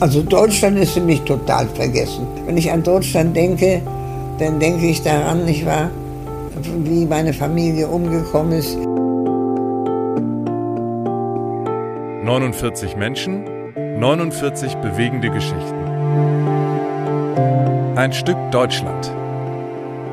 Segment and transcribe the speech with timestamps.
[0.00, 2.26] Also Deutschland ist für mich total vergessen.
[2.44, 3.80] Wenn ich an Deutschland denke,
[4.38, 5.90] dann denke ich daran, nicht wahr,
[6.84, 8.76] wie meine Familie umgekommen ist.
[12.24, 13.44] 49 Menschen,
[13.98, 15.84] 49 bewegende Geschichten.
[17.96, 19.10] Ein Stück Deutschland.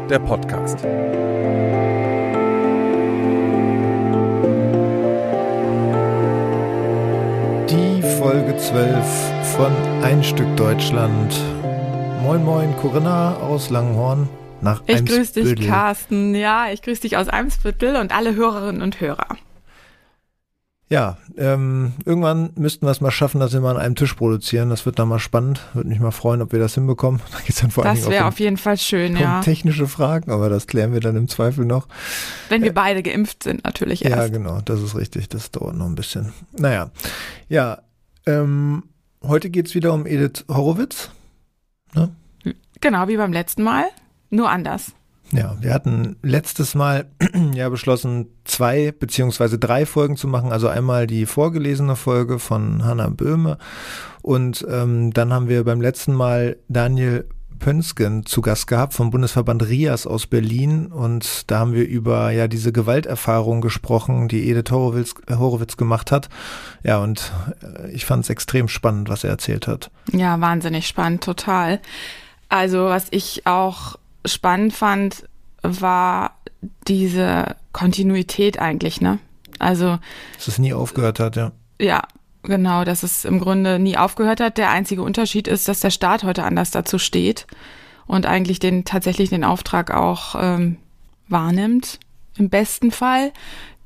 [0.09, 0.77] Der Podcast.
[8.21, 9.03] Folge 12
[9.57, 9.71] von
[10.03, 11.35] Ein Stück Deutschland.
[12.21, 14.29] Moin Moin Corinna aus Langenhorn
[14.61, 16.35] nach Ich grüße dich, Carsten.
[16.35, 19.25] Ja, ich grüße dich aus Eimsbüttel und alle Hörerinnen und Hörer.
[20.87, 24.69] Ja, ähm, irgendwann müssten wir es mal schaffen, dass wir mal an einem Tisch produzieren.
[24.69, 25.61] Das wird dann mal spannend.
[25.73, 27.21] Würde mich mal freuen, ob wir das hinbekommen.
[27.31, 29.41] Da geht's dann vor das wäre auf jeden Fall schön, ja.
[29.41, 31.87] technische Fragen, aber das klären wir dann im Zweifel noch.
[32.49, 34.15] Wenn wir beide geimpft sind, natürlich erst.
[34.15, 35.27] Ja, genau, das ist richtig.
[35.29, 36.33] Das dauert noch ein bisschen.
[36.51, 36.91] Naja,
[37.49, 37.79] ja,
[38.25, 38.83] ähm,
[39.23, 41.11] heute geht's wieder um Edith Horowitz.
[41.93, 42.15] Ne?
[42.79, 43.85] Genau, wie beim letzten Mal,
[44.29, 44.93] nur anders.
[45.33, 47.05] Ja, wir hatten letztes Mal
[47.53, 50.51] ja beschlossen, zwei beziehungsweise drei Folgen zu machen.
[50.51, 53.57] Also einmal die vorgelesene Folge von Hanna Böhme
[54.21, 57.27] und ähm, dann haben wir beim letzten Mal Daniel
[57.61, 62.47] Pönsken zu Gast gehabt vom Bundesverband RIAS aus Berlin und da haben wir über ja
[62.47, 66.27] diese Gewalterfahrung gesprochen, die Edith Horowitz, Horowitz gemacht hat.
[66.83, 69.91] Ja, und äh, ich fand es extrem spannend, was er erzählt hat.
[70.11, 71.79] Ja, wahnsinnig spannend, total.
[72.49, 73.95] Also was ich auch
[74.25, 75.29] spannend fand,
[75.61, 76.31] war
[76.87, 79.19] diese Kontinuität eigentlich, ne?
[79.59, 79.99] Also.
[80.35, 81.51] Dass es nie aufgehört hat, ja.
[81.79, 82.01] Ja,
[82.43, 84.57] genau, dass es im Grunde nie aufgehört hat.
[84.57, 87.47] Der einzige Unterschied ist, dass der Staat heute anders dazu steht
[88.07, 90.77] und eigentlich den tatsächlich den Auftrag auch ähm,
[91.27, 91.99] wahrnimmt,
[92.37, 93.31] im besten Fall.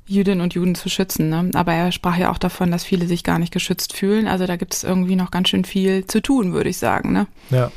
[0.07, 1.29] Jüdinnen und Juden zu schützen.
[1.29, 1.49] Ne?
[1.55, 4.27] Aber er sprach ja auch davon, dass viele sich gar nicht geschützt fühlen.
[4.27, 7.11] Also da gibt es irgendwie noch ganz schön viel zu tun, würde ich sagen.
[7.11, 7.25] Ne?
[7.49, 7.71] Ja,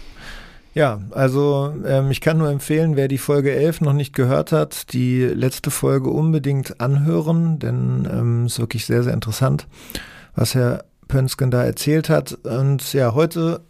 [0.74, 4.92] ja, also ähm, ich kann nur empfehlen, wer die Folge 11 noch nicht gehört hat,
[4.92, 9.66] die letzte Folge unbedingt anhören, denn ähm, ist wirklich sehr, sehr interessant,
[10.38, 12.32] was Herr Pönsken da erzählt hat.
[12.44, 13.60] Und ja, heute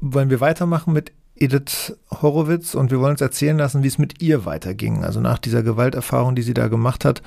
[0.00, 4.20] wollen wir weitermachen mit Edith Horowitz und wir wollen uns erzählen lassen, wie es mit
[4.20, 5.02] ihr weiterging.
[5.02, 7.22] Also nach dieser Gewalterfahrung, die sie da gemacht hat.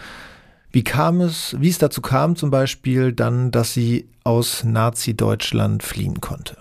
[0.71, 6.21] Wie kam es, wie es dazu kam zum Beispiel dann, dass sie aus Nazi-Deutschland fliehen
[6.21, 6.57] konnte?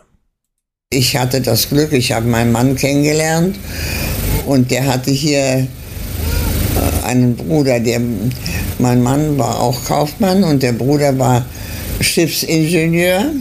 [0.91, 3.56] Ich hatte das Glück, ich habe meinen Mann kennengelernt
[4.47, 5.66] und der hatte hier äh,
[7.04, 8.00] einen Bruder, der,
[8.78, 11.47] mein Mann war auch Kaufmann und der Bruder war
[12.02, 13.32] Schiffsingenieur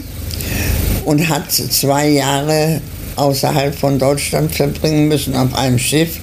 [1.06, 2.82] und hat zwei Jahre
[3.16, 6.20] außerhalb von Deutschland verbringen müssen auf einem Schiff.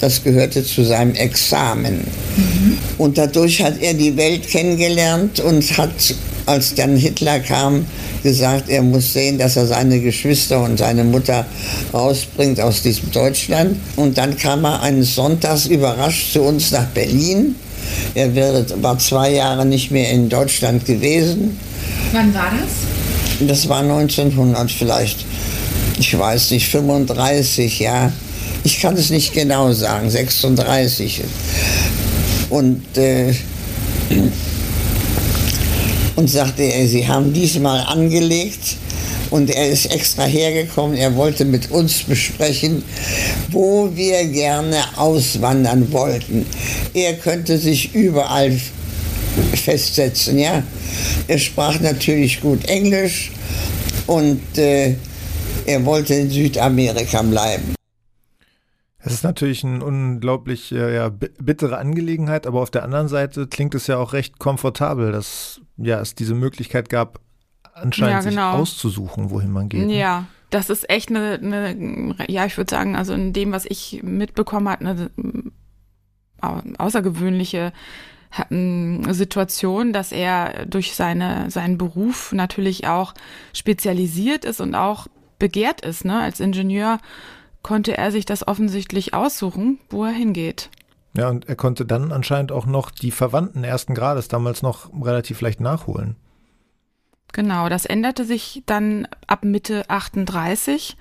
[0.00, 2.06] Das gehörte zu seinem Examen.
[2.36, 2.78] Mhm.
[2.96, 6.14] Und dadurch hat er die Welt kennengelernt und hat,
[6.46, 7.84] als dann Hitler kam,
[8.22, 11.46] gesagt, er muss sehen, dass er seine Geschwister und seine Mutter
[11.92, 13.76] rausbringt aus diesem Deutschland.
[13.96, 17.54] Und dann kam er eines Sonntags überrascht zu uns nach Berlin.
[18.14, 18.34] Er
[18.82, 21.58] war zwei Jahre nicht mehr in Deutschland gewesen.
[22.12, 23.48] Wann war das?
[23.48, 25.24] Das war 1900 vielleicht,
[25.98, 28.12] ich weiß nicht, 35, ja.
[28.64, 31.22] Ich kann es nicht genau sagen, 36.
[32.50, 33.34] Und äh,
[36.16, 38.76] und sagte er, Sie haben diesmal angelegt
[39.30, 42.82] und er ist extra hergekommen, er wollte mit uns besprechen,
[43.50, 46.46] wo wir gerne auswandern wollten.
[46.94, 48.58] Er könnte sich überall
[49.54, 50.62] festsetzen, ja.
[51.26, 53.30] Er sprach natürlich gut Englisch
[54.06, 54.94] und äh,
[55.66, 57.74] er wollte in Südamerika bleiben.
[59.00, 63.74] Es ist natürlich eine unglaublich äh, ja, bittere Angelegenheit, aber auf der anderen Seite klingt
[63.74, 67.20] es ja auch recht komfortabel, dass ja, es diese Möglichkeit gab,
[67.82, 68.52] anscheinend ja, genau.
[68.52, 69.86] sich auszusuchen, wohin man geht.
[69.86, 69.98] Ne?
[69.98, 74.00] Ja, das ist echt eine, eine ja, ich würde sagen, also in dem, was ich
[74.02, 75.10] mitbekommen habe, eine
[76.78, 77.72] außergewöhnliche
[79.10, 83.14] Situation, dass er durch seine, seinen Beruf natürlich auch
[83.54, 85.06] spezialisiert ist und auch
[85.38, 86.98] begehrt ist, ne, als Ingenieur
[87.62, 90.68] konnte er sich das offensichtlich aussuchen, wo er hingeht.
[91.16, 95.40] Ja, und er konnte dann anscheinend auch noch die Verwandten ersten Grades damals noch relativ
[95.40, 96.16] leicht nachholen.
[97.32, 100.96] Genau, das änderte sich dann ab Mitte 38.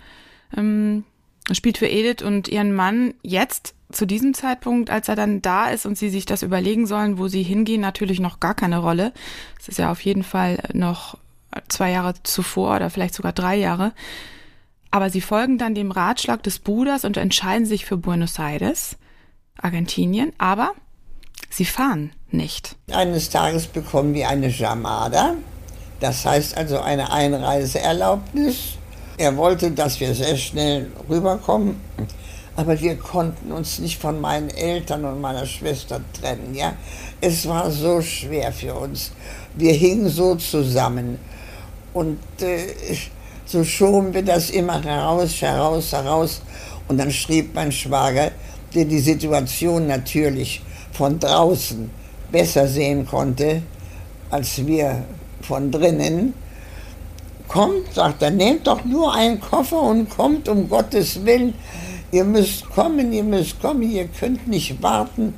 [0.56, 1.04] Ähm,
[1.52, 5.86] spielt für Edith und ihren Mann jetzt zu diesem Zeitpunkt, als er dann da ist
[5.86, 9.14] und sie sich das überlegen sollen, wo sie hingehen, natürlich noch gar keine Rolle.
[9.60, 11.18] Es ist ja auf jeden Fall noch
[11.70, 13.94] zwei Jahre zuvor oder vielleicht sogar drei Jahre.
[14.92, 18.98] Aber sie folgen dann dem Ratschlag des Bruders und entscheiden sich für Buenos Aires,
[19.62, 20.34] Argentinien.
[20.38, 20.74] Aber
[21.50, 22.76] Sie fahren nicht.
[22.92, 25.36] Eines Tages bekommen wir eine Jamada,
[26.00, 28.78] das heißt also eine Einreiseerlaubnis.
[29.18, 31.82] Er wollte, dass wir sehr schnell rüberkommen,
[32.56, 36.54] aber wir konnten uns nicht von meinen Eltern und meiner Schwester trennen.
[36.54, 36.74] Ja?
[37.20, 39.12] Es war so schwer für uns.
[39.56, 41.20] Wir hingen so zusammen.
[41.94, 42.96] Und äh,
[43.46, 46.42] so schoben wir das immer heraus, heraus, heraus.
[46.88, 48.32] Und dann schrieb mein Schwager,
[48.76, 50.62] der die Situation natürlich
[50.92, 51.90] von draußen
[52.32, 53.62] besser sehen konnte
[54.30, 55.06] als wir
[55.42, 56.34] von drinnen,
[57.48, 61.54] kommt, sagt er, nehmt doch nur einen Koffer und kommt um Gottes Willen.
[62.12, 65.36] Ihr müsst kommen, ihr müsst kommen, ihr könnt nicht warten.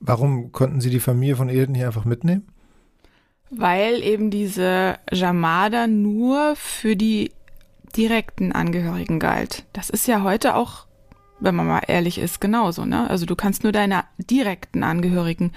[0.00, 2.46] Warum konnten Sie die Familie von Edith nicht einfach mitnehmen?
[3.50, 7.30] Weil eben diese Jamada nur für die
[7.96, 9.64] direkten Angehörigen galt.
[9.72, 10.86] Das ist ja heute auch,
[11.40, 13.08] wenn man mal ehrlich ist, genauso, ne?
[13.08, 15.52] Also du kannst nur deine direkten Angehörigen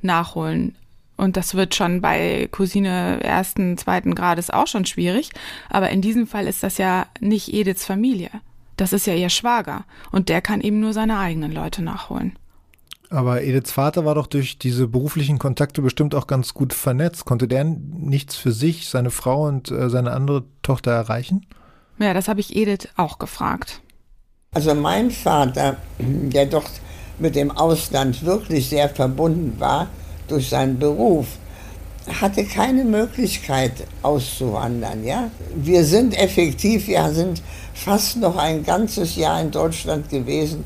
[0.00, 0.76] nachholen.
[1.20, 5.28] Und das wird schon bei Cousine ersten, zweiten Grades auch schon schwierig.
[5.68, 8.30] Aber in diesem Fall ist das ja nicht Ediths Familie.
[8.78, 9.84] Das ist ja ihr Schwager.
[10.10, 12.38] Und der kann eben nur seine eigenen Leute nachholen.
[13.10, 17.26] Aber Ediths Vater war doch durch diese beruflichen Kontakte bestimmt auch ganz gut vernetzt.
[17.26, 21.44] Konnte der nichts für sich, seine Frau und äh, seine andere Tochter erreichen?
[21.98, 23.82] Ja, das habe ich Edith auch gefragt.
[24.52, 26.64] Also mein Vater, der doch
[27.18, 29.88] mit dem Ausland wirklich sehr verbunden war
[30.30, 31.26] durch seinen Beruf,
[32.20, 33.72] hatte keine Möglichkeit
[34.02, 35.04] auszuwandern.
[35.04, 35.30] Ja?
[35.54, 37.42] Wir sind effektiv, wir sind
[37.74, 40.64] fast noch ein ganzes Jahr in Deutschland gewesen,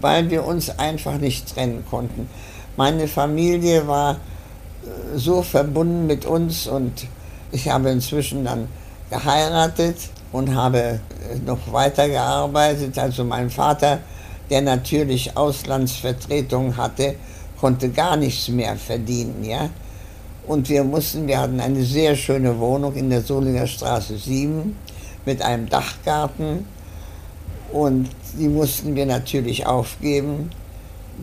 [0.00, 2.28] weil wir uns einfach nicht trennen konnten.
[2.76, 7.06] Meine Familie war äh, so verbunden mit uns und
[7.52, 8.68] ich habe inzwischen dann
[9.10, 9.96] geheiratet
[10.32, 10.98] und habe äh,
[11.44, 12.98] noch weitergearbeitet.
[12.98, 14.00] Also mein Vater,
[14.50, 17.16] der natürlich Auslandsvertretung hatte,
[17.60, 19.44] konnte gar nichts mehr verdienen.
[19.44, 19.70] Ja?
[20.46, 24.76] Und wir mussten, wir hatten eine sehr schöne Wohnung in der Solinger Straße 7
[25.24, 26.66] mit einem Dachgarten
[27.72, 28.08] und
[28.38, 30.50] die mussten wir natürlich aufgeben,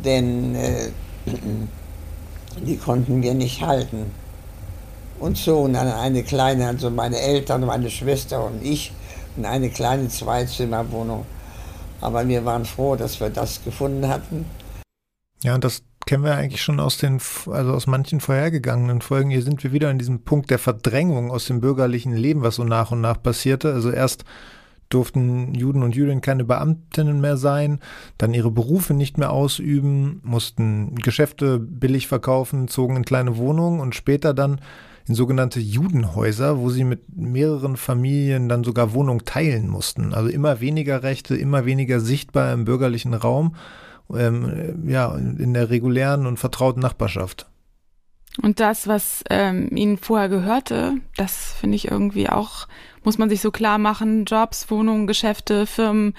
[0.03, 0.89] denn äh,
[2.65, 4.11] die konnten wir nicht halten.
[5.19, 8.91] Und so, und dann eine kleine, also meine Eltern, meine Schwester und ich,
[9.37, 11.25] in eine kleine Zweizimmerwohnung.
[12.01, 14.45] Aber wir waren froh, dass wir das gefunden hatten.
[15.43, 19.29] Ja, und das kennen wir eigentlich schon aus den, also aus manchen vorhergegangenen Folgen.
[19.29, 22.63] Hier sind wir wieder an diesem Punkt der Verdrängung aus dem bürgerlichen Leben, was so
[22.63, 23.73] nach und nach passierte.
[23.73, 24.25] Also erst
[24.89, 27.79] durften Juden und Jüdinnen keine Beamtinnen mehr sein,
[28.17, 33.95] dann ihre Berufe nicht mehr ausüben, mussten Geschäfte billig verkaufen, zogen in kleine Wohnungen und
[33.95, 34.61] später dann
[35.07, 40.13] in sogenannte Judenhäuser, wo sie mit mehreren Familien dann sogar Wohnungen teilen mussten.
[40.13, 43.55] Also immer weniger Rechte, immer weniger sichtbar im bürgerlichen Raum,
[44.13, 47.47] ähm, ja, in der regulären und vertrauten Nachbarschaft.
[48.41, 52.67] Und das, was ähm, ihnen vorher gehörte, das finde ich irgendwie auch,
[53.03, 56.15] muss man sich so klar machen, Jobs, Wohnungen, Geschäfte, Firmen,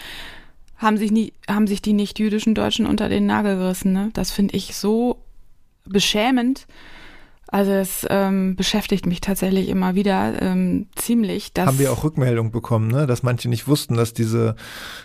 [0.76, 3.92] haben sich, nie, haben sich die nicht-jüdischen Deutschen unter den Nagel gerissen.
[3.92, 4.10] Ne?
[4.12, 5.19] Das finde ich so
[5.84, 6.66] beschämend.
[7.54, 11.52] Also es ähm, beschäftigt mich tatsächlich immer wieder ähm, ziemlich.
[11.52, 13.06] Dass Haben wir auch Rückmeldung bekommen, ne?
[13.06, 14.56] dass manche nicht wussten, dass diese,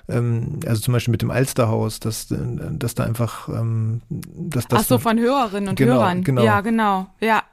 [0.08, 4.80] ähm, also zum Beispiel mit dem Alsterhaus, dass, dass da einfach, ähm, dass das.
[4.80, 6.24] Ach so, von Hörerinnen und genau, Hörern.
[6.24, 6.44] Genau.
[6.44, 7.06] Ja, genau.
[7.22, 7.44] Ja.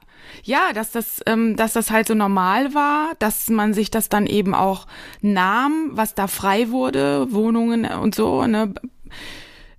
[0.44, 4.25] Ja, dass das, ähm, dass das halt so normal war, dass man sich das dann
[4.26, 4.87] eben auch
[5.21, 8.73] nahm, was da frei wurde, Wohnungen und so, ne?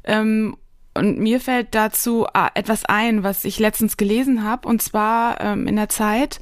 [0.03, 0.57] Ähm,
[0.97, 5.67] und mir fällt dazu ah, etwas ein, was ich letztens gelesen habe, und zwar ähm,
[5.67, 6.39] in der Zeit.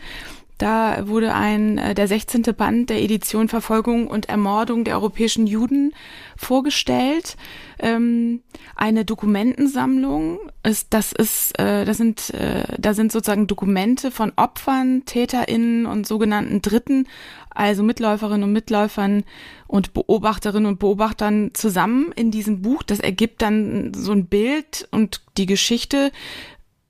[0.57, 2.43] Da wurde ein äh, der 16.
[2.55, 5.93] Band der Edition Verfolgung und Ermordung der europäischen Juden
[6.38, 7.35] vorgestellt.
[7.79, 8.41] Ähm,
[8.75, 10.39] eine Dokumentensammlung.
[10.63, 16.07] Ist, das ist, äh, das sind, äh, da sind sozusagen Dokumente von Opfern, TäterInnen und
[16.07, 17.07] sogenannten Dritten
[17.55, 19.24] also Mitläuferinnen und Mitläufern
[19.67, 22.83] und Beobachterinnen und Beobachtern zusammen in diesem Buch.
[22.83, 26.12] Das ergibt dann so ein Bild und die Geschichte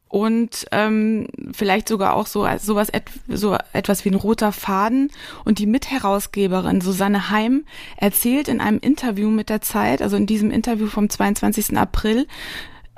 [0.07, 5.11] und ähm, vielleicht sogar auch so sowas et, so etwas wie ein roter Faden
[5.43, 7.65] und die Mitherausgeberin Susanne Heim
[7.97, 11.77] erzählt in einem Interview mit der Zeit, also in diesem Interview vom 22.
[11.77, 12.27] April,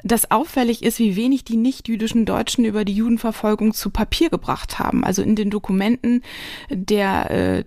[0.07, 5.03] dass auffällig ist, wie wenig die nicht-jüdischen Deutschen über die Judenverfolgung zu Papier gebracht haben.
[5.03, 6.23] Also in den Dokumenten
[6.69, 7.63] der äh,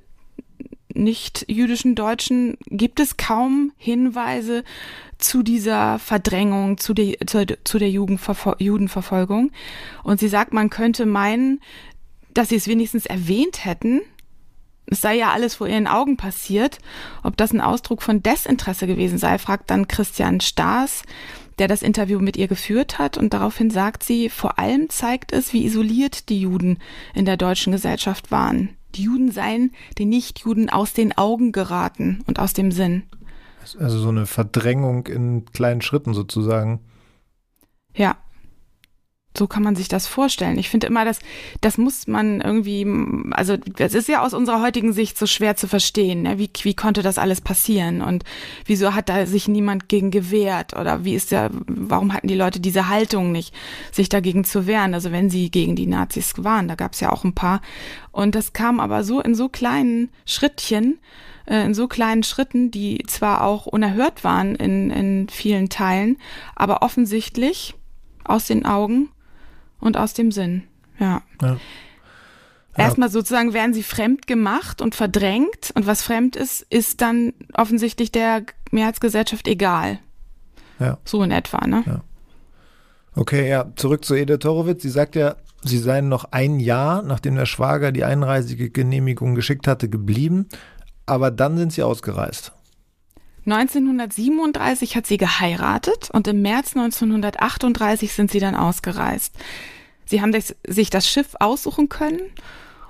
[0.94, 4.64] nicht-jüdischen Deutschen gibt es kaum Hinweise
[5.18, 9.50] zu dieser Verdrängung, zu der, zu, zu der Judenverfolgung.
[10.02, 11.60] Und sie sagt, man könnte meinen,
[12.32, 14.00] dass sie es wenigstens erwähnt hätten.
[14.86, 16.78] Es sei ja alles vor ihren Augen passiert.
[17.22, 21.02] Ob das ein Ausdruck von Desinteresse gewesen sei, fragt dann Christian Staas
[21.60, 23.18] der das Interview mit ihr geführt hat.
[23.18, 26.78] Und daraufhin sagt sie, vor allem zeigt es, wie isoliert die Juden
[27.14, 28.70] in der deutschen Gesellschaft waren.
[28.94, 33.04] Die Juden seien den Nichtjuden aus den Augen geraten und aus dem Sinn.
[33.78, 36.80] Also so eine Verdrängung in kleinen Schritten sozusagen.
[37.94, 38.16] Ja,
[39.36, 40.58] so kann man sich das vorstellen.
[40.58, 41.20] Ich finde immer, dass
[41.60, 42.84] das muss man irgendwie,
[43.30, 46.22] also es ist ja aus unserer heutigen Sicht so schwer zu verstehen.
[46.22, 46.38] Ne?
[46.38, 48.24] Wie, wie konnte das alles passieren und
[48.66, 52.58] wieso hat da sich niemand gegen gewehrt oder wie ist der, warum hatten die Leute
[52.58, 53.54] diese Haltung nicht,
[53.92, 54.94] sich dagegen zu wehren?
[54.94, 57.60] Also wenn sie gegen die Nazis waren, da gab es ja auch ein paar.
[58.10, 60.98] Und das kam aber so in so kleinen Schrittchen,
[61.46, 66.16] äh, in so kleinen Schritten, die zwar auch unerhört waren in, in vielen Teilen,
[66.56, 67.74] aber offensichtlich
[68.24, 69.08] aus den Augen
[69.80, 70.64] und aus dem Sinn.
[70.98, 71.22] Ja.
[71.42, 71.56] ja.
[72.76, 78.12] Erstmal sozusagen werden sie fremd gemacht und verdrängt und was fremd ist, ist dann offensichtlich
[78.12, 79.98] der Mehrheitsgesellschaft egal.
[80.78, 80.98] Ja.
[81.04, 81.82] So in etwa, ne?
[81.86, 82.00] Ja.
[83.14, 84.82] Okay, ja, zurück zu Edith Horowitz.
[84.82, 89.88] Sie sagt ja, sie seien noch ein Jahr, nachdem der Schwager die Einreisegenehmigung geschickt hatte,
[89.88, 90.48] geblieben,
[91.06, 92.52] aber dann sind sie ausgereist.
[93.46, 99.34] 1937 hat sie geheiratet und im März 1938 sind sie dann ausgereist.
[100.04, 100.34] Sie haben
[100.66, 102.20] sich das Schiff aussuchen können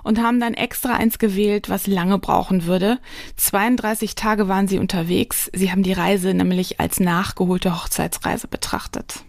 [0.03, 2.99] und haben dann extra eins gewählt, was lange brauchen würde.
[3.37, 5.49] 32 Tage waren sie unterwegs.
[5.53, 9.23] Sie haben die Reise nämlich als nachgeholte Hochzeitsreise betrachtet.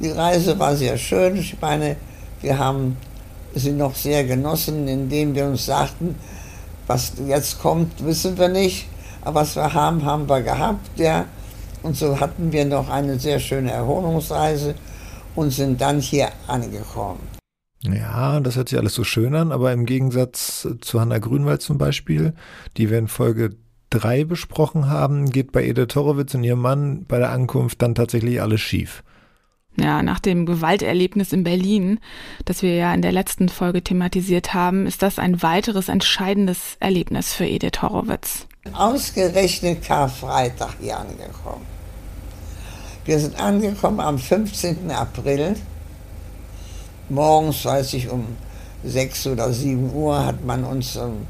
[0.00, 1.36] Die Reise war sehr schön.
[1.36, 1.96] Ich meine,
[2.40, 2.96] wir haben
[3.54, 6.14] sie noch sehr genossen, indem wir uns sagten,
[6.86, 8.86] was jetzt kommt, wissen wir nicht
[9.22, 11.26] aber was wir haben, haben wir gehabt, ja.
[11.82, 14.74] Und so hatten wir noch eine sehr schöne Erholungsreise
[15.34, 17.20] und sind dann hier angekommen.
[17.82, 21.78] Ja, das hört sich alles so schön an, aber im Gegensatz zu Hanna Grünwald zum
[21.78, 22.34] Beispiel,
[22.76, 23.56] die wir in Folge
[23.90, 28.42] 3 besprochen haben, geht bei Edith Horowitz und ihrem Mann bei der Ankunft dann tatsächlich
[28.42, 29.04] alles schief.
[29.80, 32.00] Ja, nach dem Gewalterlebnis in Berlin,
[32.44, 37.32] das wir ja in der letzten Folge thematisiert haben, ist das ein weiteres entscheidendes Erlebnis
[37.32, 38.48] für Edith Horowitz.
[38.74, 41.66] Ausgerechnet Karfreitag hier angekommen.
[43.04, 44.90] Wir sind angekommen am 15.
[44.90, 45.56] April.
[47.08, 48.26] Morgens, weiß ich, um
[48.84, 51.26] 6 oder 7 Uhr hat man uns, ähm,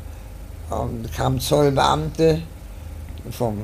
[0.72, 2.42] ähm, kamen Zollbeamte
[3.30, 3.58] vom,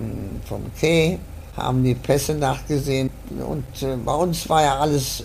[0.44, 1.18] vom Quai,
[1.56, 5.24] haben die Pässe nachgesehen und äh, bei uns war ja alles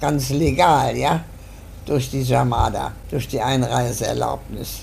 [0.00, 1.24] ganz legal, ja,
[1.86, 4.82] durch die Jamada, durch die Einreiseerlaubnis.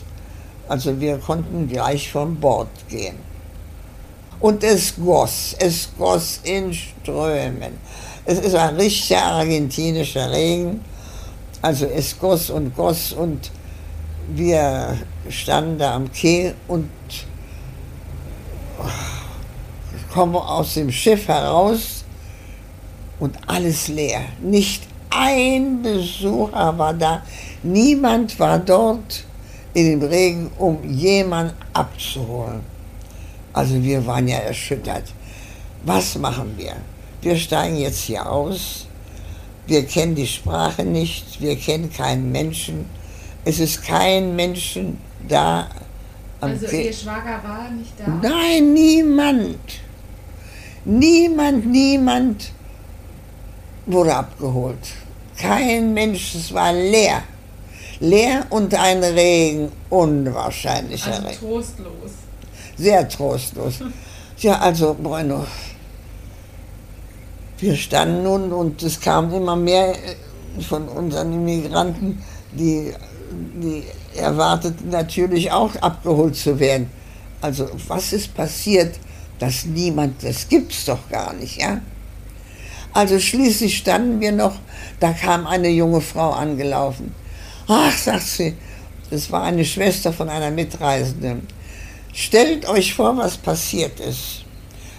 [0.72, 3.18] Also wir konnten gleich von Bord gehen.
[4.40, 7.74] Und es goss, es goss in Strömen.
[8.24, 10.80] Es ist ein richtiger argentinischer Regen.
[11.62, 13.52] Also es goss und goss und
[14.34, 14.98] wir
[15.28, 16.90] standen da am Quai und
[20.14, 22.06] kommen aus dem Schiff heraus
[23.20, 24.22] und alles leer.
[24.42, 27.24] Nicht ein Besucher war da,
[27.62, 29.26] niemand war dort
[29.74, 32.62] in dem Regen, um jemanden abzuholen.
[33.54, 35.04] Also wir waren ja erschüttert.
[35.84, 36.76] Was machen wir?
[37.22, 38.88] Wir steigen jetzt hier aus.
[39.68, 41.40] Wir kennen die Sprache nicht.
[41.42, 42.86] Wir kennen keinen Menschen.
[43.46, 44.98] Es ist kein Menschen
[45.28, 45.68] da.
[46.40, 48.08] Also Ihr Schwager war nicht da?
[48.08, 49.60] Nein, niemand.
[50.84, 52.52] Niemand, niemand
[53.86, 54.94] wurde abgeholt.
[55.38, 57.24] Kein Mensch, es war leer
[58.02, 61.40] leer und ein Regen, unwahrscheinlicher also Regen.
[61.40, 62.12] trostlos.
[62.78, 63.76] Sehr trostlos.
[64.40, 65.46] Ja, also Bruno,
[67.60, 72.92] wir standen nun und es kamen immer mehr äh, von unseren Immigranten, die,
[73.32, 73.84] die
[74.18, 76.90] erwarteten natürlich auch abgeholt zu werden.
[77.40, 78.96] Also was ist passiert,
[79.38, 81.82] dass niemand, das gibt's doch gar nicht, ja?
[82.94, 84.56] Also schließlich standen wir noch,
[85.00, 87.14] da kam eine junge Frau angelaufen.
[87.74, 88.54] Ach, sagt sie,
[89.10, 91.48] das war eine Schwester von einer Mitreisenden.
[92.12, 94.44] Stellt euch vor, was passiert ist.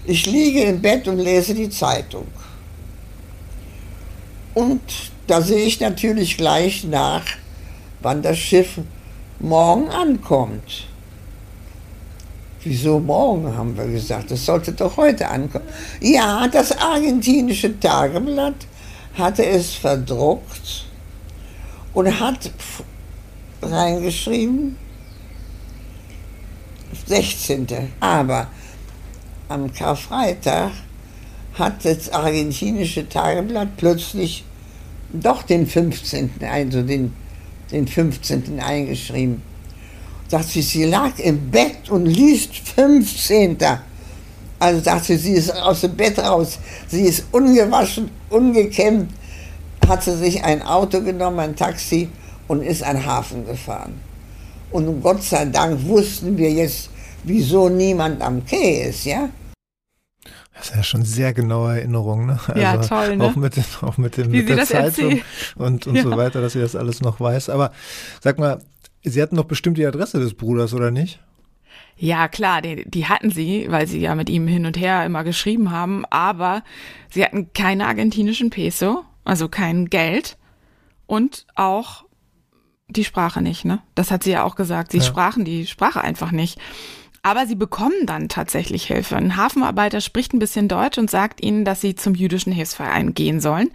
[0.07, 2.27] Ich liege im Bett und lese die Zeitung.
[4.55, 4.81] Und
[5.27, 7.25] da sehe ich natürlich gleich nach,
[8.01, 8.79] wann das Schiff
[9.39, 10.87] morgen ankommt.
[12.63, 14.31] Wieso morgen, haben wir gesagt.
[14.31, 15.67] Das sollte doch heute ankommen.
[16.01, 18.67] Ja, das argentinische Tageblatt
[19.19, 20.87] hatte es verdruckt
[21.95, 22.51] und hat
[23.61, 24.77] reingeschrieben,
[27.07, 27.67] 16.
[28.01, 28.49] Aber
[29.49, 30.73] am Karfreitag
[31.55, 34.45] hat das argentinische Tageblatt plötzlich
[35.13, 37.13] doch den 15., also den,
[37.71, 38.61] den 15.
[38.61, 39.43] eingeschrieben.
[40.29, 43.59] Sagt sie, sie lag im Bett und liest 15.
[44.59, 46.59] Also sagte sie, sie ist aus dem Bett raus.
[46.89, 49.11] Sie ist ungewaschen, ungekämmt,
[49.89, 52.09] hat sie sich ein Auto genommen, ein Taxi
[52.49, 53.95] und ist an den Hafen gefahren.
[54.71, 56.91] Und Gott sei Dank wussten wir jetzt,
[57.25, 59.29] wieso niemand am Quai ist, ja?
[60.55, 62.39] Das ist ja schon sehr genaue Erinnerung, ne?
[62.47, 63.25] Also ja, toll, ne?
[63.25, 65.21] Auch mit, auch mit, den, mit der Zeitung
[65.57, 66.03] und, und ja.
[66.03, 67.49] so weiter, dass sie das alles noch weiß.
[67.49, 67.73] Aber
[68.21, 68.61] sag mal,
[69.05, 71.19] Sie hatten doch bestimmt die Adresse des Bruders, oder nicht?
[71.97, 75.25] Ja, klar, die, die hatten sie, weil sie ja mit ihm hin und her immer
[75.25, 76.63] geschrieben haben, aber
[77.11, 80.37] sie hatten keine argentinischen Peso, also kein Geld
[81.07, 82.05] und auch
[82.89, 83.81] die Sprache nicht, ne?
[83.95, 84.93] Das hat sie ja auch gesagt.
[84.93, 85.05] Sie ja.
[85.05, 86.59] sprachen die Sprache einfach nicht.
[87.23, 89.17] Aber sie bekommen dann tatsächlich Hilfe.
[89.17, 93.41] Ein Hafenarbeiter spricht ein bisschen Deutsch und sagt ihnen, dass sie zum jüdischen Hilfsverein gehen
[93.41, 93.71] sollen.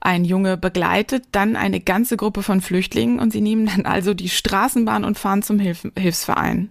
[0.00, 4.28] Ein Junge begleitet dann eine ganze Gruppe von Flüchtlingen und sie nehmen dann also die
[4.28, 6.70] Straßenbahn und fahren zum Hilf Hilfsverein.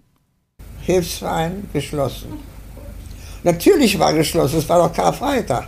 [0.82, 2.34] Hilfsverein geschlossen.
[3.44, 5.68] Natürlich war geschlossen, es war doch Karfreitag.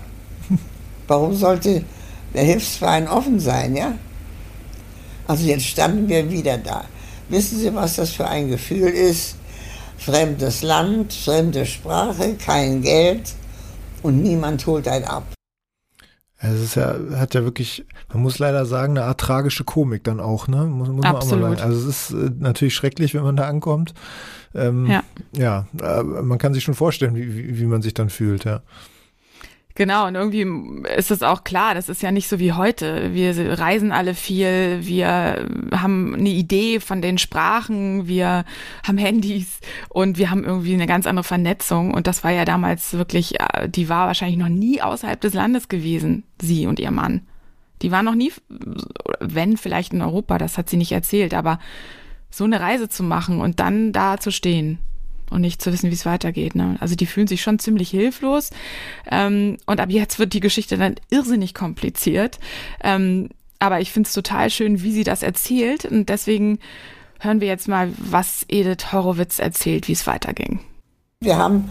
[1.07, 1.83] Warum sollte
[2.35, 3.93] der Hilfsverein offen sein, ja?
[5.27, 6.85] Also jetzt standen wir wieder da.
[7.29, 9.37] Wissen Sie, was das für ein Gefühl ist?
[9.97, 13.33] Fremdes Land, fremde Sprache, kein Geld
[14.03, 15.23] und niemand holt einen ab.
[16.37, 20.19] Es ist ja, hat ja wirklich, man muss leider sagen, eine Art tragische Komik dann
[20.19, 20.65] auch, ne?
[20.65, 21.45] Muss, muss man Absolut.
[21.45, 21.71] auch mal sagen.
[21.71, 23.93] Also es ist äh, natürlich schrecklich, wenn man da ankommt.
[24.53, 25.03] Ähm, ja.
[25.31, 25.67] Ja,
[26.03, 28.61] man kann sich schon vorstellen, wie, wie, wie man sich dann fühlt, ja.
[29.77, 33.13] Genau, und irgendwie ist es auch klar, das ist ja nicht so wie heute.
[33.13, 38.45] Wir reisen alle viel, wir haben eine Idee von den Sprachen, wir
[38.87, 41.93] haben Handys und wir haben irgendwie eine ganz andere Vernetzung.
[41.93, 45.67] Und das war ja damals wirklich, äh, die war wahrscheinlich noch nie außerhalb des Landes
[45.67, 47.27] gewesen, sie und ihr Mann.
[47.81, 48.31] Die war noch nie,
[49.19, 51.59] wenn vielleicht in Europa, das hat sie nicht erzählt, aber
[52.29, 54.79] so eine Reise zu machen und dann da zu stehen
[55.29, 56.55] und nicht zu wissen, wie es weitergeht.
[56.55, 56.77] Ne?
[56.79, 58.51] Also die fühlen sich schon ziemlich hilflos.
[59.09, 62.39] Ähm, und ab jetzt wird die Geschichte dann irrsinnig kompliziert.
[62.83, 63.29] Ähm,
[63.59, 65.85] aber ich finde es total schön, wie sie das erzählt.
[65.85, 66.59] Und deswegen
[67.19, 70.59] hören wir jetzt mal, was Edith Horowitz erzählt, wie es weiterging.
[71.21, 71.69] Wir haben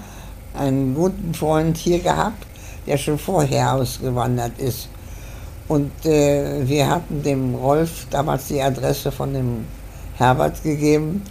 [0.55, 2.47] einen guten Freund hier gehabt,
[2.87, 4.89] der schon vorher ausgewandert ist.
[5.69, 9.65] Und äh, wir hatten dem Rolf damals die Adresse von dem
[10.17, 11.23] Herbert gegeben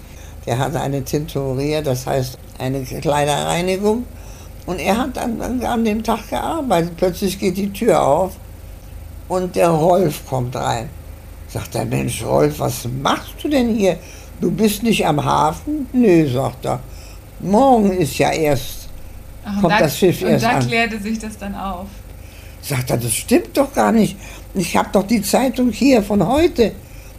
[0.45, 4.05] der hatte eine Tintoria, das heißt eine Kleiderreinigung.
[4.65, 6.93] Und er hat dann, dann an dem Tag gearbeitet.
[6.97, 8.33] Plötzlich geht die Tür auf
[9.27, 10.89] und der Rolf kommt rein.
[11.49, 13.97] Sagt der Mensch, Rolf, was machst du denn hier?
[14.39, 15.87] Du bist nicht am Hafen?
[15.93, 16.79] Nö, sagt er.
[17.39, 18.89] Morgen ist ja erst,
[19.45, 20.55] Ach, kommt da, das Schiff erst an.
[20.55, 21.87] Und da klärte sich das dann auf.
[22.61, 24.17] Sagt er, das stimmt doch gar nicht.
[24.53, 26.71] Ich habe doch die Zeitung hier von heute.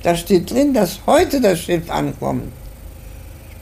[0.02, 2.44] Da steht drin, dass heute das Schiff ankommt.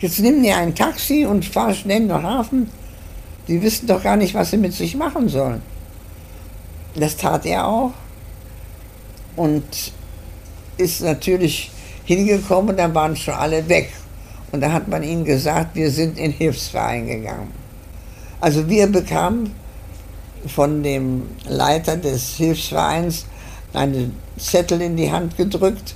[0.03, 2.69] Jetzt nimm dir ein Taxi und fahr schnell nach Hafen.
[3.47, 5.63] Die wissen doch gar nicht, was sie mit sich machen sollen.
[6.97, 7.93] Das tat er auch.
[9.37, 9.63] Und
[10.77, 11.71] ist natürlich
[12.05, 13.93] hingekommen, da waren schon alle weg.
[14.51, 17.53] Und da hat man ihnen gesagt, wir sind in Hilfsverein gegangen.
[18.41, 19.55] Also wir bekamen
[20.49, 23.27] von dem Leiter des Hilfsvereins
[23.73, 25.95] einen Zettel in die Hand gedrückt,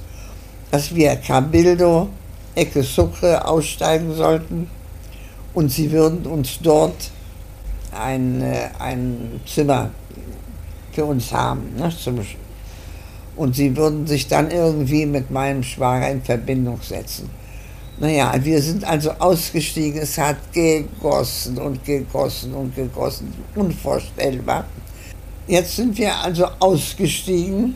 [0.70, 2.08] dass wir Cabildo
[2.56, 4.68] Ecke Sucre aussteigen sollten
[5.54, 7.10] und sie würden uns dort
[7.92, 9.90] ein, äh, ein Zimmer
[10.92, 11.74] für uns haben.
[11.76, 12.18] Ne, zum,
[13.36, 17.28] und sie würden sich dann irgendwie mit meinem Schwager in Verbindung setzen.
[17.98, 24.64] Naja, wir sind also ausgestiegen, es hat gegossen und gegossen und gegossen, unvorstellbar.
[25.46, 27.74] Jetzt sind wir also ausgestiegen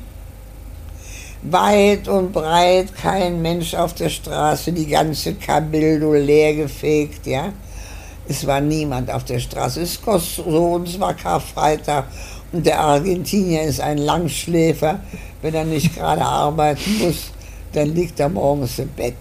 [1.43, 7.53] weit und breit kein Mensch auf der Straße, die ganze Cabildo leergefegt, ja.
[8.29, 9.81] Es war niemand auf der Straße.
[9.81, 12.05] Es kostet so, und es war Karfreitag
[12.53, 15.01] und der Argentinier ist ein Langschläfer.
[15.43, 17.31] Wenn er nicht gerade arbeiten muss,
[17.73, 19.17] dann liegt er morgens im Bett.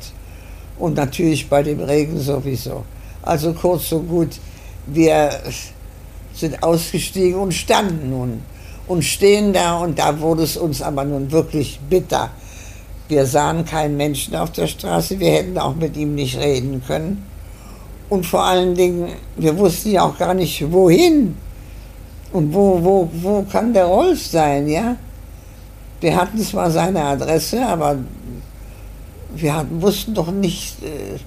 [0.78, 2.84] Und natürlich bei dem Regen sowieso.
[3.22, 4.40] Also kurz und gut,
[4.86, 5.32] wir
[6.34, 8.44] sind ausgestiegen und standen nun
[8.90, 12.32] und stehen da und da wurde es uns aber nun wirklich bitter.
[13.08, 17.24] Wir sahen keinen Menschen auf der Straße, wir hätten auch mit ihm nicht reden können.
[18.10, 21.38] Und vor allen Dingen, wir wussten ja auch gar nicht, wohin.
[22.34, 24.96] Und wo, wo, wo kann der Rolf sein, ja?
[26.02, 27.98] Wir hatten zwar seine Adresse, aber
[29.36, 31.20] wir hatten, wussten doch nicht, äh,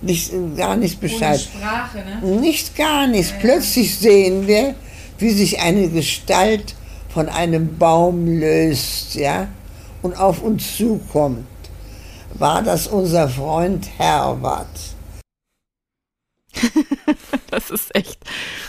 [0.00, 1.40] nicht, gar nicht Bescheid.
[1.54, 2.40] Ohne Sprache, ne?
[2.40, 3.32] Nicht gar nichts.
[3.40, 4.74] Plötzlich sehen wir,
[5.18, 6.74] wie sich eine Gestalt
[7.12, 9.48] von einem Baum löst, ja,
[10.02, 11.46] und auf uns zukommt,
[12.34, 14.68] war das unser Freund Herbert.
[17.50, 18.18] das ist echt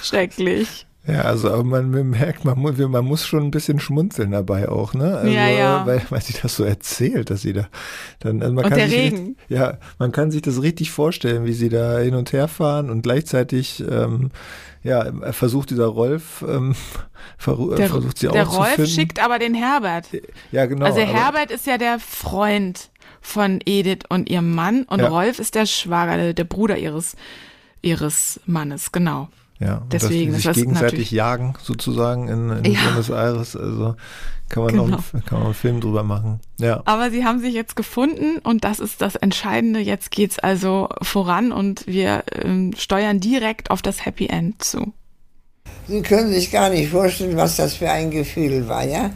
[0.02, 0.86] schrecklich.
[1.08, 5.18] Ja, also man merkt, man, man muss schon ein bisschen schmunzeln dabei auch, ne?
[5.18, 5.86] Also, ja, ja.
[5.86, 7.68] Weil, weil sie das so erzählt, dass sie da
[8.20, 9.18] dann, also man und kann der sich Regen.
[9.18, 12.92] Richtig, ja, man kann sich das richtig vorstellen, wie sie da hin und her fahren
[12.92, 14.30] und gleichzeitig, ähm,
[14.84, 16.76] ja, versucht dieser Rolf, ähm,
[17.38, 18.92] ver der, versucht sie der auch Rolf zu finden.
[18.92, 20.08] schickt aber den Herbert.
[20.52, 20.86] Ja, genau.
[20.86, 22.90] Also Herbert ist ja der Freund
[23.22, 25.10] von Edith und ihrem Mann und Ja.
[25.10, 27.16] Rolf ist der Schwager, der, der Bruder ihres
[27.84, 29.30] ihres Mannes, genau.
[29.62, 32.80] Ja, und Deswegen, dass das sie sich ist gegenseitig jagen, sozusagen in, in Ja.
[32.86, 33.56] Buenos Aires.
[33.56, 33.96] Also
[34.50, 34.98] kann man, Genau.
[34.98, 36.40] auch, kann man einen Film drüber machen.
[36.60, 36.82] Ja.
[36.86, 39.80] Aber sie haben sich jetzt gefunden und das ist das Entscheidende.
[39.80, 44.94] Jetzt geht's also voran und wir ähm, steuern direkt auf das Happy End zu.
[45.88, 49.12] Sie können sich gar nicht vorstellen, was das für ein Gefühl war, ja?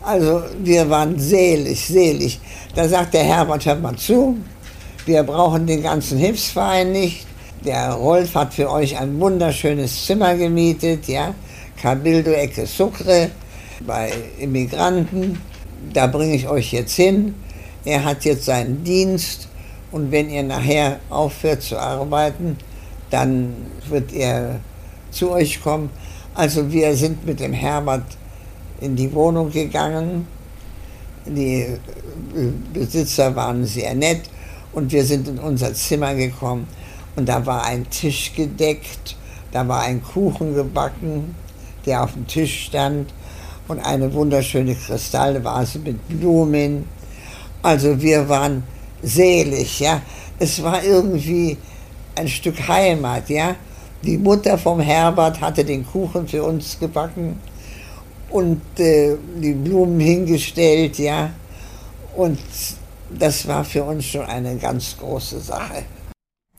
[0.00, 2.40] Also wir waren selig, selig.
[2.74, 4.36] Da sagt der Herbert, hört mal zu,
[5.06, 7.26] wir brauchen den ganzen Hilfsverein nicht.
[7.64, 11.32] Der Rolf hat für euch ein wunderschönes Zimmer gemietet, ja?
[11.80, 13.30] Cabildo Ecke Sucre
[13.86, 15.40] bei Immigranten.
[15.92, 17.34] Da bringe ich euch jetzt hin.
[17.84, 19.46] Er hat jetzt seinen Dienst
[19.92, 22.56] und wenn ihr nachher aufhört zu arbeiten,
[23.10, 23.54] dann
[23.88, 24.58] wird er
[25.12, 25.90] zu euch kommen.
[26.34, 28.06] Also wir sind mit dem Herbert
[28.80, 30.26] in die Wohnung gegangen.
[31.26, 31.68] Die
[32.72, 34.22] Besitzer waren sehr nett
[34.72, 36.66] und wir sind in unser Zimmer gekommen
[37.16, 39.16] und da war ein Tisch gedeckt,
[39.52, 41.34] da war ein Kuchen gebacken,
[41.84, 43.12] der auf dem Tisch stand
[43.68, 46.88] und eine wunderschöne Kristallvase mit Blumen.
[47.62, 48.62] Also wir waren
[49.02, 50.00] selig, ja.
[50.38, 51.56] Es war irgendwie
[52.14, 53.54] ein Stück Heimat, ja.
[54.02, 57.38] Die Mutter vom Herbert hatte den Kuchen für uns gebacken
[58.30, 61.30] und äh, die Blumen hingestellt, ja.
[62.16, 62.38] Und
[63.10, 65.84] das war für uns schon eine ganz große Sache.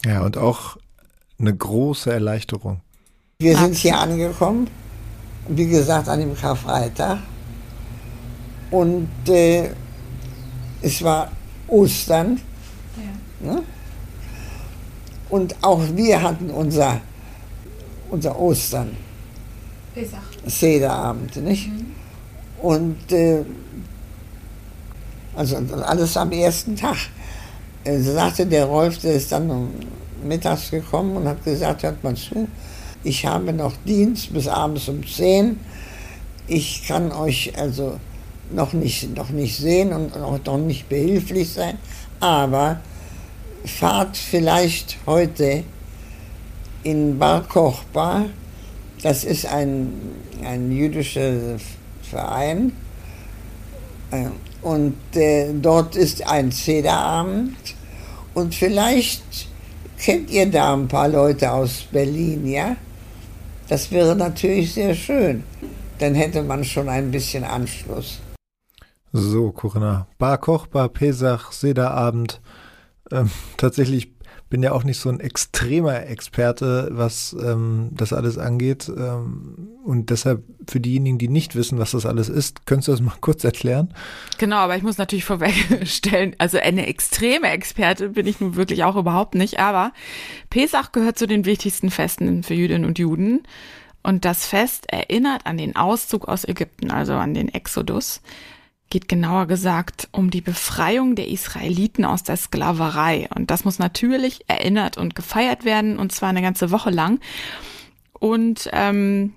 [0.06, 0.78] Ja, und auch
[1.40, 2.82] eine große Erleichterung.
[3.40, 4.70] Wir sind hier angekommen,
[5.48, 7.20] wie gesagt, an dem Karfreitag.
[8.72, 9.70] Und äh,
[10.82, 11.32] es war
[11.68, 12.40] Ostern.
[13.40, 13.62] Ne?
[15.30, 17.02] Und auch wir hatten unser,
[18.10, 18.96] unser Ostern,
[20.46, 21.70] Sederabend, nicht?
[22.62, 23.44] Und äh,
[25.36, 26.98] also alles am ersten Tag.
[27.84, 29.70] Äh, sagte der Rolf, der ist dann
[30.24, 32.48] mittags gekommen und hat gesagt, hört mal zu,
[33.04, 35.60] ich habe noch Dienst bis abends um 10.
[36.48, 37.98] Ich kann euch also
[38.52, 41.78] noch nicht, noch nicht sehen und auch noch nicht behilflich sein,
[42.20, 42.80] aber
[43.66, 45.64] fahrt vielleicht heute
[46.84, 48.26] in Bar Kochba.
[49.02, 49.92] Das ist ein,
[50.46, 51.58] ein jüdischer
[52.02, 52.72] Verein.
[54.64, 57.56] Und äh, dort ist ein Zederabend.
[58.34, 59.24] Und vielleicht
[60.00, 62.76] kennt ihr da ein paar Leute aus Berlin, ja?
[63.68, 65.44] Das wäre natürlich sehr schön.
[66.00, 68.20] Dann hätte man schon ein bisschen Anschluss.
[69.12, 70.08] So, Corinna.
[70.18, 72.42] Bar Koch, Bar Pesach, Sederabend.
[73.12, 74.13] Ähm, tatsächlich
[74.54, 78.88] bin ja auch nicht so ein extremer Experte, was ähm, das alles angeht.
[78.88, 83.02] Ähm, und deshalb für diejenigen, die nicht wissen, was das alles ist, könntest du das
[83.02, 83.92] mal kurz erklären?
[84.38, 88.96] Genau, aber ich muss natürlich vorwegstellen, also eine extreme Experte bin ich nun wirklich auch
[88.96, 89.92] überhaupt nicht, aber
[90.52, 93.42] Pesach gehört zu den wichtigsten Festen für Jüdinnen und Juden.
[94.04, 98.22] Und das Fest erinnert an den Auszug aus Ägypten, also an den Exodus.
[98.94, 103.28] Geht genauer gesagt um die Befreiung der Israeliten aus der Sklaverei.
[103.34, 107.20] Und das muss natürlich erinnert und gefeiert werden, und zwar eine ganze Woche lang.
[108.20, 109.34] Und ähm,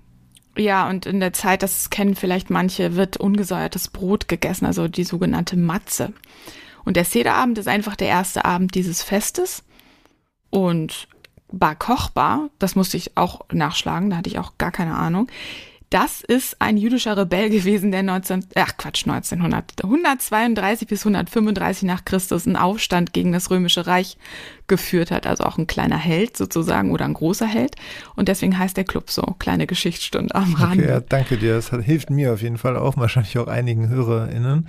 [0.58, 5.04] ja, und in der Zeit, das kennen vielleicht manche, wird ungesäuertes Brot gegessen, also die
[5.04, 6.12] sogenannte Matze.
[6.84, 9.64] Und der Sederabend ist einfach der erste Abend dieses Festes.
[10.50, 11.08] Und
[11.50, 15.28] Bar Kochbar, das musste ich auch nachschlagen, da hatte ich auch gar keine Ahnung.
[15.90, 22.04] Das ist ein jüdischer Rebell gewesen, der 19, ach Quatsch, 1900, 132 bis 135 nach
[22.04, 24.18] Christus einen Aufstand gegen das Römische Reich
[24.66, 25.28] geführt hat.
[25.28, 27.76] Also auch ein kleiner Held sozusagen oder ein großer Held.
[28.16, 29.22] Und deswegen heißt der Club so.
[29.38, 30.84] Kleine Geschichtsstunde am Rande.
[30.84, 31.54] Okay, ja, danke dir.
[31.54, 34.68] Das hat, hilft mir auf jeden Fall auch, wahrscheinlich auch einigen HörerInnen.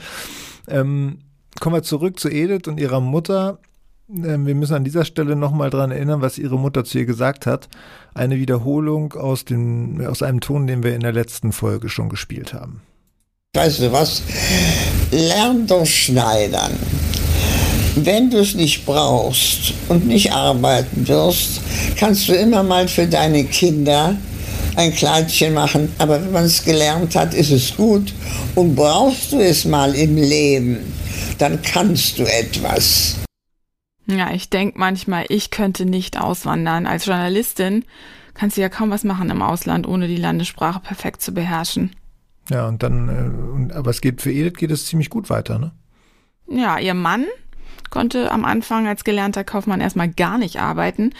[0.68, 1.20] Ähm,
[1.60, 3.60] kommen wir zurück zu Edith und ihrer Mutter.
[4.10, 7.46] Ähm, wir müssen an dieser Stelle nochmal dran erinnern, was ihre Mutter zu ihr gesagt
[7.46, 7.68] hat.
[8.14, 12.54] Eine Wiederholung aus, dem, aus einem Ton, den wir in der letzten Folge schon gespielt
[12.54, 12.82] haben.
[13.56, 14.22] Weißt du was?
[15.12, 16.72] Lern doch schneidern.
[17.96, 21.62] Wenn du es nicht brauchst und nicht arbeiten wirst,
[21.98, 24.16] kannst du immer mal für deine Kinder
[24.76, 25.92] ein Kleidchen machen.
[25.98, 28.14] Aber wenn man es gelernt hat, ist es gut.
[28.54, 30.94] Und brauchst du es mal im Leben,
[31.40, 33.16] dann kannst du etwas.
[34.08, 36.88] Ja, ich denke manchmal, ich könnte nicht auswandern.
[36.88, 37.84] Als Journalistin
[38.34, 41.96] kannst du ja kaum was machen im Ausland, ohne die Landessprache perfekt zu beherrschen.
[42.50, 45.72] Ja, und dann, äh, aber es geht für Edith geht es ziemlich gut weiter, ne?
[46.50, 47.26] Ja, ihr Mann
[47.90, 51.12] konnte am Anfang als gelernter Kaufmann erstmal gar nicht arbeiten.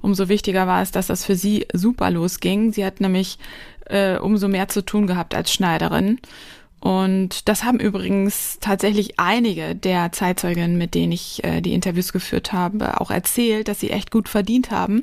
[0.00, 2.72] Umso wichtiger war es, dass das für sie super losging.
[2.72, 3.38] Sie hat nämlich
[3.86, 6.18] äh, umso mehr zu tun gehabt als Schneiderin.
[6.82, 12.52] Und das haben übrigens tatsächlich einige der Zeitzeuginnen, mit denen ich äh, die Interviews geführt
[12.52, 15.02] habe, auch erzählt, dass sie echt gut verdient haben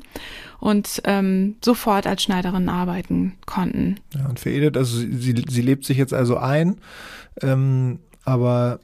[0.58, 3.98] und ähm, sofort als Schneiderin arbeiten konnten.
[4.14, 6.82] Ja, und für Edith, also sie, sie lebt sich jetzt also ein,
[7.40, 8.80] ähm, aber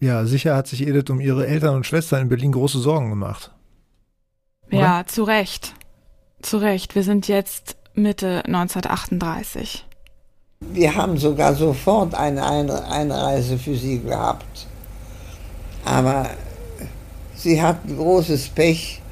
[0.00, 3.50] ja, sicher hat sich Edith um ihre Eltern und Schwestern in Berlin große Sorgen gemacht.
[4.68, 4.78] Oder?
[4.78, 5.74] Ja, zu Recht.
[6.40, 6.94] Zu Recht.
[6.94, 9.84] Wir sind jetzt Mitte 1938.
[10.78, 14.68] Wir haben sogar sofort eine Einreise für sie gehabt.
[15.84, 16.30] Aber
[17.34, 19.02] sie hat großes Pech.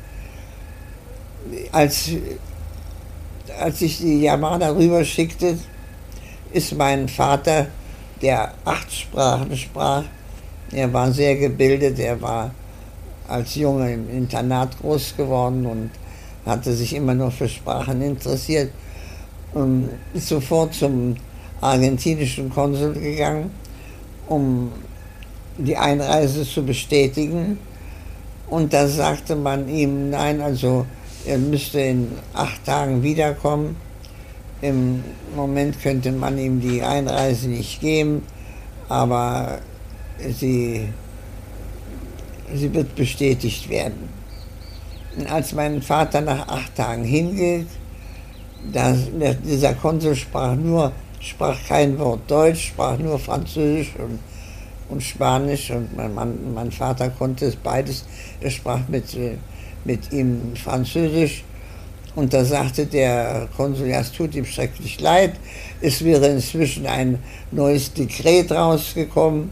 [1.72, 2.11] Als,
[3.59, 5.59] als ich die Yamada rüber schickte,
[6.52, 7.66] ist mein Vater,
[8.22, 10.04] der acht Sprachen sprach,
[10.70, 12.52] er war sehr gebildet, er war
[13.26, 15.90] als Junge im Internat groß geworden und
[16.44, 18.70] hatte sich immer nur für Sprachen interessiert
[19.52, 21.16] und sofort zum
[21.61, 23.51] argentinischen Konsul gegangen,
[24.27, 24.73] um
[25.59, 27.59] die Einreise zu bestätigen.
[28.49, 30.87] Und da sagte man ihm, nein, also
[31.27, 33.77] er müsste in acht Tagen wiederkommen.
[34.62, 35.03] Im
[35.35, 38.23] Moment könnte man ihm die Einreise nicht geben,
[38.88, 39.59] aber
[40.38, 40.88] sie,
[42.55, 44.09] sie wird bestätigt werden.
[45.16, 47.66] Und als mein Vater nach acht Tagen hingeht,
[48.73, 48.99] das,
[49.45, 54.18] dieser Konsul sprach nur sprach kein Wort Deutsch, sprach nur Französisch und,
[54.88, 58.05] und Spanisch und mein, Mann, mein Vater konnte es beides.
[58.40, 59.16] Er sprach mit,
[59.85, 61.44] mit ihm Französisch
[62.16, 65.35] und da sagte der Konsul, ja, es tut ihm schrecklich leid.
[65.83, 67.18] Es wäre inzwischen ein
[67.50, 69.50] neues Dekret rausgekommen,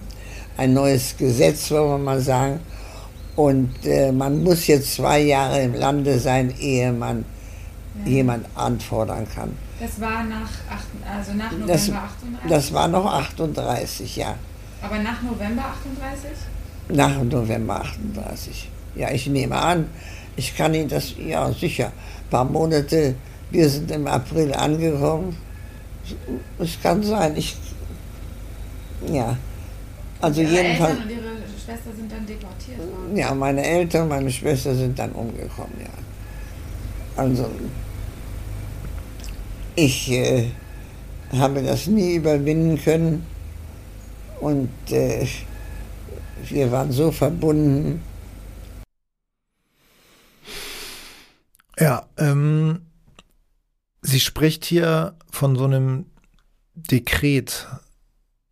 [0.57, 2.61] ein neues Gesetz, wollen wir mal sagen.
[3.37, 7.27] Und äh, man muss jetzt zwei Jahre im Lande sein, ehe man
[8.07, 8.12] ja.
[8.12, 9.53] jemand anfordern kann.
[9.81, 12.49] Das war nach, acht, also nach November das, 38?
[12.49, 14.35] Das war noch 38, ja.
[14.83, 16.31] Aber nach November 38?
[16.91, 18.71] Nach November 38.
[18.95, 19.89] Ja, ich nehme an,
[20.37, 23.17] ich kann Ihnen das, ja sicher, ein paar Monate,
[23.51, 25.37] wir sind im April angekommen.
[26.59, 27.57] Es kann sein, ich,
[29.11, 29.37] ja.
[30.21, 30.99] Also Ihre jedenfalls.
[30.99, 31.31] Eltern und Ihre
[31.65, 33.17] Schwester sind dann deportiert worden?
[33.17, 35.91] Ja, meine Eltern und meine Schwester sind dann umgekommen, ja.
[37.17, 37.49] Also,
[39.77, 40.51] ich äh,
[41.33, 43.27] habe das nie überwinden können
[44.41, 45.27] und äh,
[46.49, 48.03] wir waren so verbunden.
[51.79, 52.83] Ja, ähm,
[54.03, 56.07] sie spricht hier von so einem
[56.75, 57.67] Dekret,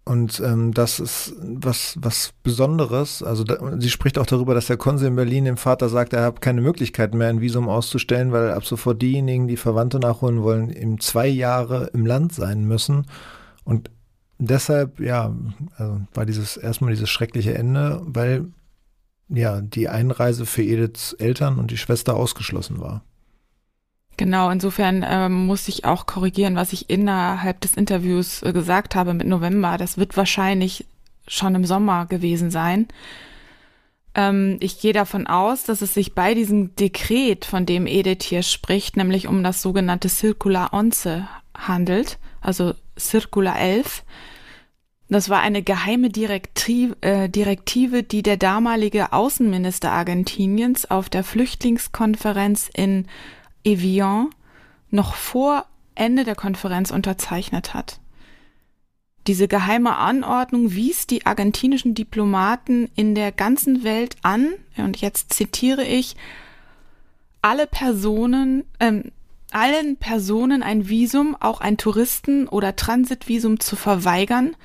[0.04, 3.22] und ähm, das ist was, was Besonderes.
[3.22, 6.24] Also da, sie spricht auch darüber, dass der Konsul in Berlin dem Vater sagt, er
[6.24, 10.70] hat keine Möglichkeit mehr, ein Visum auszustellen, weil ab sofort diejenigen, die Verwandte nachholen wollen,
[10.70, 13.06] eben zwei Jahre im Land sein müssen.
[13.62, 13.90] Und
[14.38, 15.32] deshalb, ja,
[15.76, 18.46] also war dieses erstmal dieses schreckliche Ende, weil
[19.28, 23.04] ja die Einreise für Ediths Eltern und die Schwester ausgeschlossen war.
[24.16, 29.14] Genau, insofern ähm, muss ich auch korrigieren, was ich innerhalb des Interviews äh, gesagt habe
[29.14, 29.78] mit November.
[29.78, 30.86] Das wird wahrscheinlich
[31.26, 32.88] schon im Sommer gewesen sein.
[34.14, 38.42] Ähm, ich gehe davon aus, dass es sich bei diesem Dekret, von dem Edith hier
[38.42, 44.04] spricht, nämlich um das sogenannte Circular Onze handelt, also Circular 11.
[45.08, 52.70] Das war eine geheime Direktive, äh, Direktive, die der damalige Außenminister Argentiniens auf der Flüchtlingskonferenz
[52.74, 53.06] in
[53.64, 54.30] Evian
[54.90, 58.00] noch vor Ende der Konferenz unterzeichnet hat.
[59.26, 65.84] Diese geheime Anordnung wies die argentinischen Diplomaten in der ganzen Welt an, und jetzt zitiere
[65.84, 66.16] ich,
[67.40, 69.12] alle Personen, ähm,
[69.52, 74.56] allen Personen ein Visum, auch ein Touristen- oder Transitvisum zu verweigern,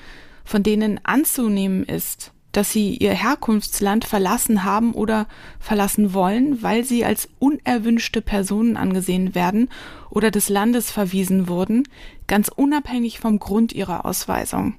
[0.43, 5.27] von denen anzunehmen ist, dass sie ihr Herkunftsland verlassen haben oder
[5.59, 9.69] verlassen wollen, weil sie als unerwünschte Personen angesehen werden
[10.09, 11.87] oder des Landes verwiesen wurden,
[12.25, 14.73] ganz unabhängig vom Grund ihrer Ausweisung.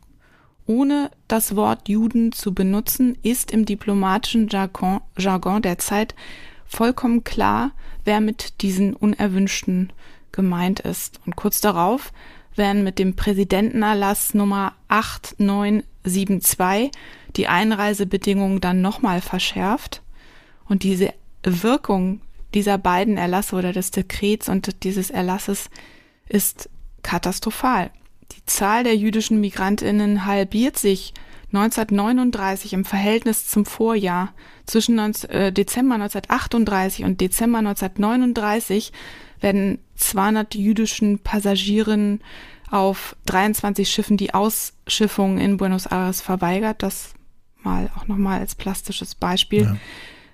[0.67, 6.17] Ohne das Wort Juden zu benutzen, ist im diplomatischen Jargon, Jargon der Zeit
[6.67, 7.71] vollkommen klar,
[8.05, 9.93] wer mit diesen Unerwünschten
[10.33, 11.21] gemeint ist.
[11.27, 12.12] Und kurz darauf
[12.57, 14.73] werden mit dem Präsidentenerlass Nummer
[16.09, 16.90] 8972
[17.37, 20.03] die Einreisebedingungen dann nochmal verschärft.
[20.66, 22.21] Und diese Wirkung
[22.55, 25.71] dieser beiden Erlasse oder des Dekrets und dieses Erlasses
[26.29, 26.68] ist
[27.03, 27.90] katastrophal.
[28.33, 31.14] Die Zahl der jüdischen Migrantinnen halbiert sich
[31.53, 34.35] 1939 im Verhältnis zum Vorjahr.
[34.66, 38.92] Zwischen 19, äh, Dezember 1938 und Dezember 1939
[39.40, 42.21] werden 200 jüdischen Passagieren
[42.70, 46.83] auf 23 Schiffen die Ausschiffung in Buenos Aires verweigert.
[46.83, 47.14] Das
[47.62, 49.76] mal auch nochmal als plastisches Beispiel, ja.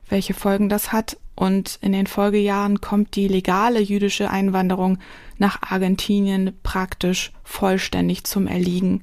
[0.09, 1.17] welche Folgen das hat.
[1.37, 4.99] Und in den Folgejahren kommt die legale jüdische Einwanderung
[5.37, 9.03] nach Argentinien praktisch vollständig zum Erliegen.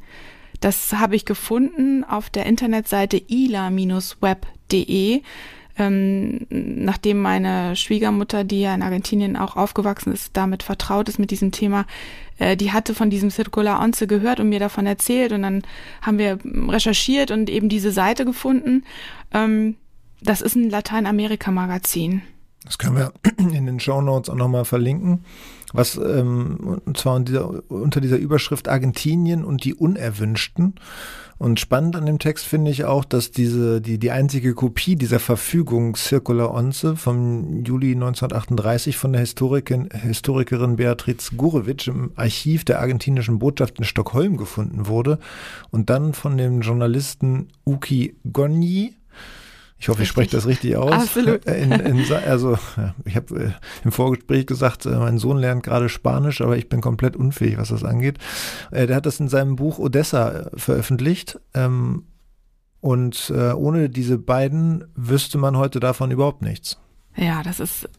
[0.61, 3.63] Das habe ich gefunden auf der Internetseite ila-web.de.
[5.77, 11.31] Ähm, nachdem meine Schwiegermutter, die ja in Argentinien auch aufgewachsen ist, damit vertraut ist mit
[11.31, 11.85] diesem Thema,
[12.39, 15.63] äh, die hatte von diesem Circular Onze gehört und mir davon erzählt und dann
[16.01, 18.83] haben wir recherchiert und eben diese Seite gefunden.
[19.33, 19.75] Ähm,
[20.21, 22.21] das ist ein Lateinamerika-Magazin.
[22.63, 25.25] Das können wir in den Show Notes auch nochmal verlinken.
[25.73, 30.75] Was, ähm, und zwar unter dieser, unter dieser Überschrift Argentinien und die Unerwünschten.
[31.41, 35.19] Und spannend an dem Text finde ich auch, dass diese, die, die einzige Kopie dieser
[35.19, 42.79] Verfügung Circular Onze vom Juli 1938 von der Historikerin, Historikerin Beatriz Gurewitsch im Archiv der
[42.79, 45.17] argentinischen Botschaft in Stockholm gefunden wurde
[45.71, 48.93] und dann von dem Journalisten Uki Gonyi
[49.81, 50.91] ich hoffe, ich spreche das richtig aus.
[50.91, 51.43] Absolut.
[51.45, 52.55] In, in, also
[53.03, 53.49] ich habe äh,
[53.83, 57.69] im Vorgespräch gesagt, äh, mein Sohn lernt gerade Spanisch, aber ich bin komplett unfähig, was
[57.69, 58.19] das angeht.
[58.69, 61.39] Äh, der hat das in seinem Buch Odessa äh, veröffentlicht.
[61.55, 62.03] Ähm,
[62.79, 66.77] und äh, ohne diese beiden wüsste man heute davon überhaupt nichts.
[67.15, 67.89] Ja, das ist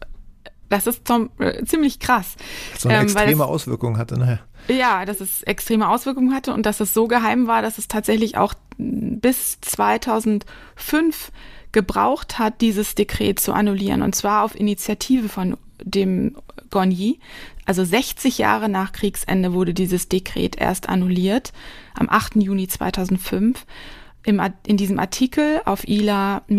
[0.69, 2.35] das ist zum, äh, ziemlich krass.
[2.77, 4.39] So eine ähm, extreme Auswirkung hatte, ne?
[4.69, 8.37] Ja, dass es extreme Auswirkungen hatte und dass es so geheim war, dass es tatsächlich
[8.37, 11.31] auch bis 2005
[11.73, 16.37] gebraucht hat, dieses Dekret zu annullieren, und zwar auf Initiative von dem
[16.69, 17.19] Gonyi.
[17.65, 21.51] Also 60 Jahre nach Kriegsende wurde dieses Dekret erst annulliert,
[21.93, 22.35] am 8.
[22.37, 23.65] Juni 2005.
[24.25, 26.49] Im, in diesem Artikel auf ila-web.de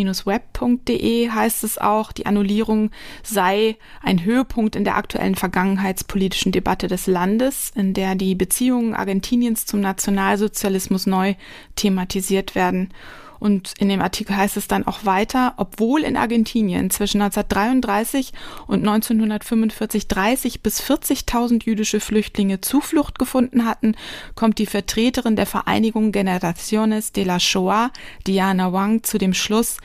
[1.30, 2.90] heißt es auch, die Annullierung
[3.22, 9.64] sei ein Höhepunkt in der aktuellen vergangenheitspolitischen Debatte des Landes, in der die Beziehungen Argentiniens
[9.64, 11.36] zum Nationalsozialismus neu
[11.74, 12.90] thematisiert werden.
[13.38, 18.32] Und in dem Artikel heißt es dann auch weiter, obwohl in Argentinien zwischen 1933
[18.66, 23.96] und 1945 30 bis 40.000 jüdische Flüchtlinge Zuflucht gefunden hatten,
[24.34, 27.90] kommt die Vertreterin der Vereinigung Generaciones de la Shoah,
[28.26, 29.78] Diana Wang, zu dem Schluss,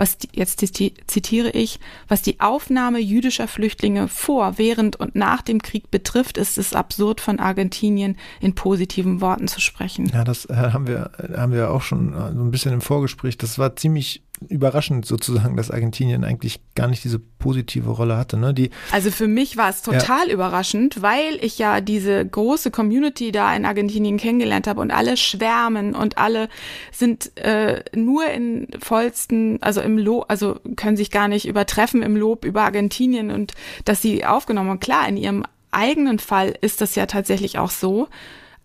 [0.00, 5.60] was die, jetzt zitiere ich, was die Aufnahme jüdischer Flüchtlinge vor, während und nach dem
[5.60, 10.06] Krieg betrifft, ist es absurd von Argentinien in positiven Worten zu sprechen.
[10.06, 13.36] Ja, das äh, haben wir haben wir auch schon äh, so ein bisschen im Vorgespräch.
[13.36, 18.36] Das war ziemlich überraschend sozusagen, dass Argentinien eigentlich gar nicht diese positive Rolle hatte.
[18.36, 18.54] Ne?
[18.54, 20.32] Die, also für mich war es total ja.
[20.32, 25.94] überraschend, weil ich ja diese große Community da in Argentinien kennengelernt habe und alle schwärmen
[25.94, 26.48] und alle
[26.90, 32.16] sind äh, nur in vollsten, also im Lob, also können sich gar nicht übertreffen im
[32.16, 33.52] Lob über Argentinien und
[33.84, 34.80] dass sie aufgenommen haben.
[34.80, 38.08] Klar, in ihrem eigenen Fall ist das ja tatsächlich auch so.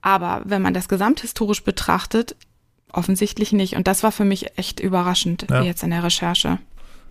[0.01, 2.35] Aber wenn man das gesamthistorisch betrachtet,
[2.95, 3.75] offensichtlich nicht.
[3.75, 5.61] Und das war für mich echt überraschend ja.
[5.61, 6.59] jetzt in der Recherche.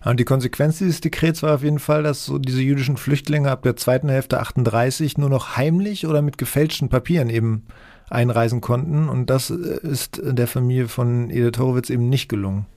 [0.03, 3.63] Und die Konsequenz dieses Dekrets war auf jeden Fall, dass so diese jüdischen Flüchtlinge ab
[3.63, 7.65] der zweiten Hälfte 38 nur noch heimlich oder mit gefälschten Papieren eben
[8.09, 9.09] einreisen konnten.
[9.09, 12.67] Und das äh, ist der Familie von Edith Horowitz eben nicht gelungen.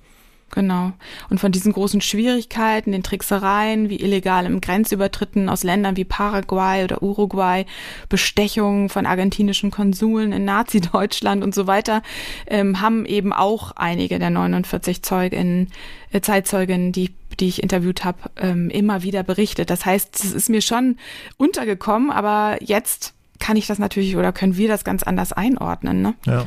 [0.51, 0.93] Genau.
[1.29, 7.03] Und von diesen großen Schwierigkeiten, den Tricksereien, wie illegalem Grenzübertritten aus Ländern wie Paraguay oder
[7.03, 7.67] Uruguay,
[8.09, 12.03] Bestechungen von argentinischen Konsuln in Nazi-Deutschland und so weiter,
[12.47, 15.71] ähm, haben eben auch einige der 49 Zeuginnen,
[16.13, 19.71] äh, Zeitzeuginnen, die die ich interviewt habe, ähm, immer wieder berichtet.
[19.71, 20.97] Das heißt, es ist mir schon
[21.37, 26.03] untergekommen, aber jetzt kann ich das natürlich oder können wir das ganz anders einordnen.
[26.03, 26.15] Ne?
[26.27, 26.47] Ja.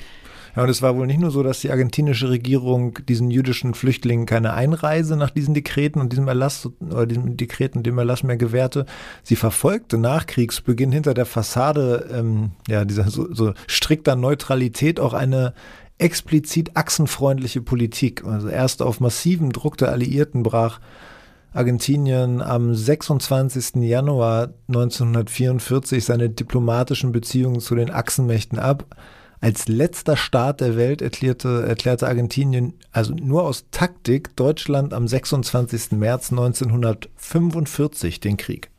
[0.55, 4.25] Ja, und es war wohl nicht nur so, dass die argentinische Regierung diesen jüdischen Flüchtlingen
[4.25, 8.37] keine Einreise nach diesen Dekreten und diesem Erlass oder diesem Dekret und dem Erlass mehr
[8.37, 8.85] gewährte.
[9.23, 15.13] Sie verfolgte nach Kriegsbeginn hinter der Fassade ähm, ja, dieser so, so strikter Neutralität auch
[15.13, 15.53] eine
[15.97, 18.25] explizit achsenfreundliche Politik.
[18.25, 20.79] Also erst auf massiven Druck der Alliierten brach
[21.53, 23.75] Argentinien am 26.
[23.83, 28.85] Januar 1944 seine diplomatischen Beziehungen zu den Achsenmächten ab.
[29.41, 35.91] Als letzter Staat der Welt erklärte, erklärte Argentinien, also nur aus Taktik, Deutschland am 26.
[35.93, 38.69] März 1945 den Krieg.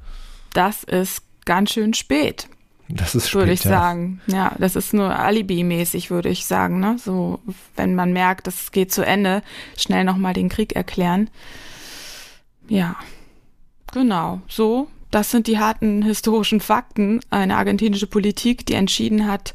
[0.54, 2.48] Das ist ganz schön spät.
[2.88, 3.70] Das ist spät, Würde ich ja.
[3.70, 4.20] sagen.
[4.26, 6.78] Ja, das ist nur Alibi-mäßig, würde ich sagen.
[6.78, 6.96] Ne?
[7.02, 7.40] So,
[7.74, 9.42] wenn man merkt, es geht zu Ende,
[9.76, 11.28] schnell nochmal den Krieg erklären.
[12.68, 12.96] Ja,
[13.92, 14.88] Genau, so.
[15.10, 17.20] Das sind die harten historischen Fakten.
[17.28, 19.52] Eine argentinische Politik, die entschieden hat,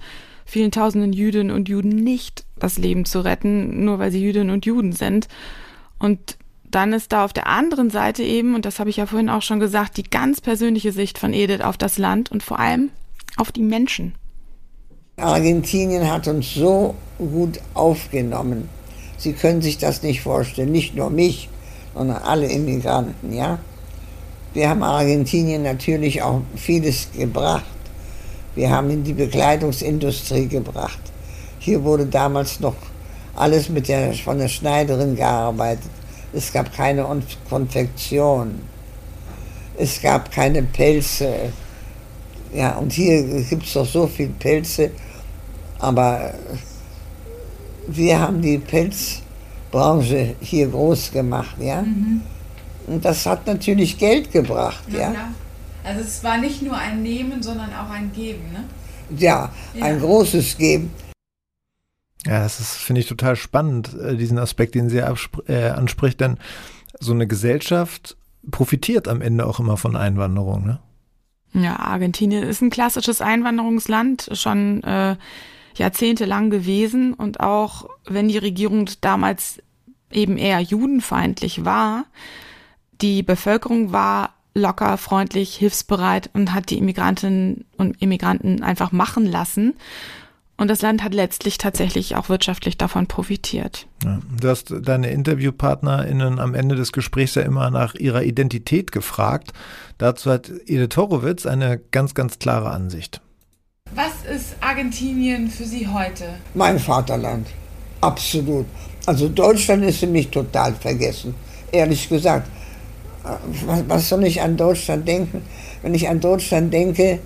[0.48, 4.66] vielen tausenden Jüdinnen und Juden nicht das Leben zu retten, nur weil sie Jüdinnen und
[4.66, 5.28] Juden sind.
[6.00, 6.38] Und
[6.72, 9.42] dann ist da auf der anderen Seite eben, und das habe ich ja vorhin auch
[9.42, 12.90] schon gesagt, die ganz persönliche Sicht von Edith auf das Land und vor allem
[13.36, 14.16] auf die Menschen.
[15.18, 18.70] Argentinien hat uns so gut aufgenommen.
[19.18, 21.50] Sie können sich das nicht vorstellen, nicht nur mich,
[21.94, 23.60] sondern alle Immigranten, ja.
[24.54, 27.66] Wir haben Argentinien natürlich auch vieles gebracht.
[28.58, 31.00] Wir haben in die Bekleidungsindustrie gebracht.
[31.60, 32.76] Hier wurde damals noch
[33.36, 35.92] alles mit der, von der Schneiderin gearbeitet.
[36.34, 37.06] Es gab keine
[37.48, 38.62] Konfektion.
[39.78, 41.54] Es gab keine Pelze.
[42.52, 44.90] Ja, und hier gibt es doch so viele Pelze.
[45.78, 46.34] Aber
[47.86, 51.84] wir haben die Pelzbranche hier groß gemacht, ja.
[51.84, 52.22] Mhm.
[52.88, 55.14] Und das hat natürlich Geld gebracht, Na, ja.
[55.88, 58.66] Also es war nicht nur ein Nehmen, sondern auch ein Geben, ne?
[59.18, 59.86] Ja, ja.
[59.86, 60.92] ein großes Geben.
[62.26, 66.40] Ja, das ist, finde ich, total spannend, äh, diesen Aspekt, den sie äh, anspricht, denn
[67.00, 68.18] so eine Gesellschaft
[68.52, 70.80] profitiert am Ende auch immer von Einwanderung, ne?
[71.54, 75.16] Ja, Argentinien ist ein klassisches Einwanderungsland, schon äh,
[75.76, 79.64] jahrzehntelang gewesen und auch wenn die Regierung damals
[80.12, 82.06] eben eher judenfeindlich war,
[83.00, 89.76] die Bevölkerung war locker, freundlich, hilfsbereit und hat die Immigrantinnen und Immigranten einfach machen lassen.
[90.60, 93.86] Und das Land hat letztlich tatsächlich auch wirtschaftlich davon profitiert.
[94.04, 99.54] Ja, du hast deine InterviewpartnerInnen am Ende des Gesprächs ja immer nach ihrer Identität gefragt.
[100.00, 103.22] Dazu hat Edith Horowitz eine ganz, ganz klare Ansicht.
[103.94, 106.26] Was ist Argentinien für Sie heute?
[106.56, 107.48] Mein Vaterland.
[108.02, 108.66] Absolut.
[109.06, 111.36] Also Deutschland ist für mich total vergessen.
[111.72, 112.50] Ehrlich gesagt.
[113.66, 115.42] Was, was soll ich an Deutschland denken?
[115.82, 117.20] Wenn ich an Deutschland denke,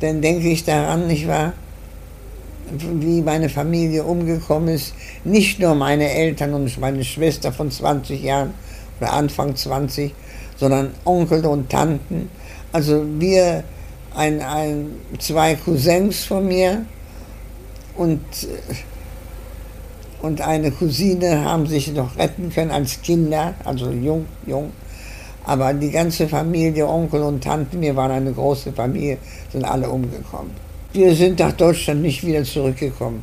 [0.00, 1.52] dann denke ich daran, nicht wahr?
[2.80, 4.94] wie meine Familie umgekommen ist.
[5.24, 8.54] Nicht nur meine Eltern und meine Schwester von 20 Jahren
[9.00, 10.14] oder Anfang 20,
[10.56, 12.30] sondern Onkel und Tanten.
[12.72, 13.64] Also wir,
[14.14, 16.84] ein, ein, zwei Cousins von mir
[17.96, 18.20] und,
[20.22, 24.70] und eine Cousine haben sich noch retten können als Kinder, also jung, jung.
[25.44, 29.18] Aber die ganze Familie, Onkel und Tanten, wir waren eine große Familie,
[29.50, 30.52] sind alle umgekommen.
[30.92, 33.22] Wir sind nach Deutschland nicht wieder zurückgekommen.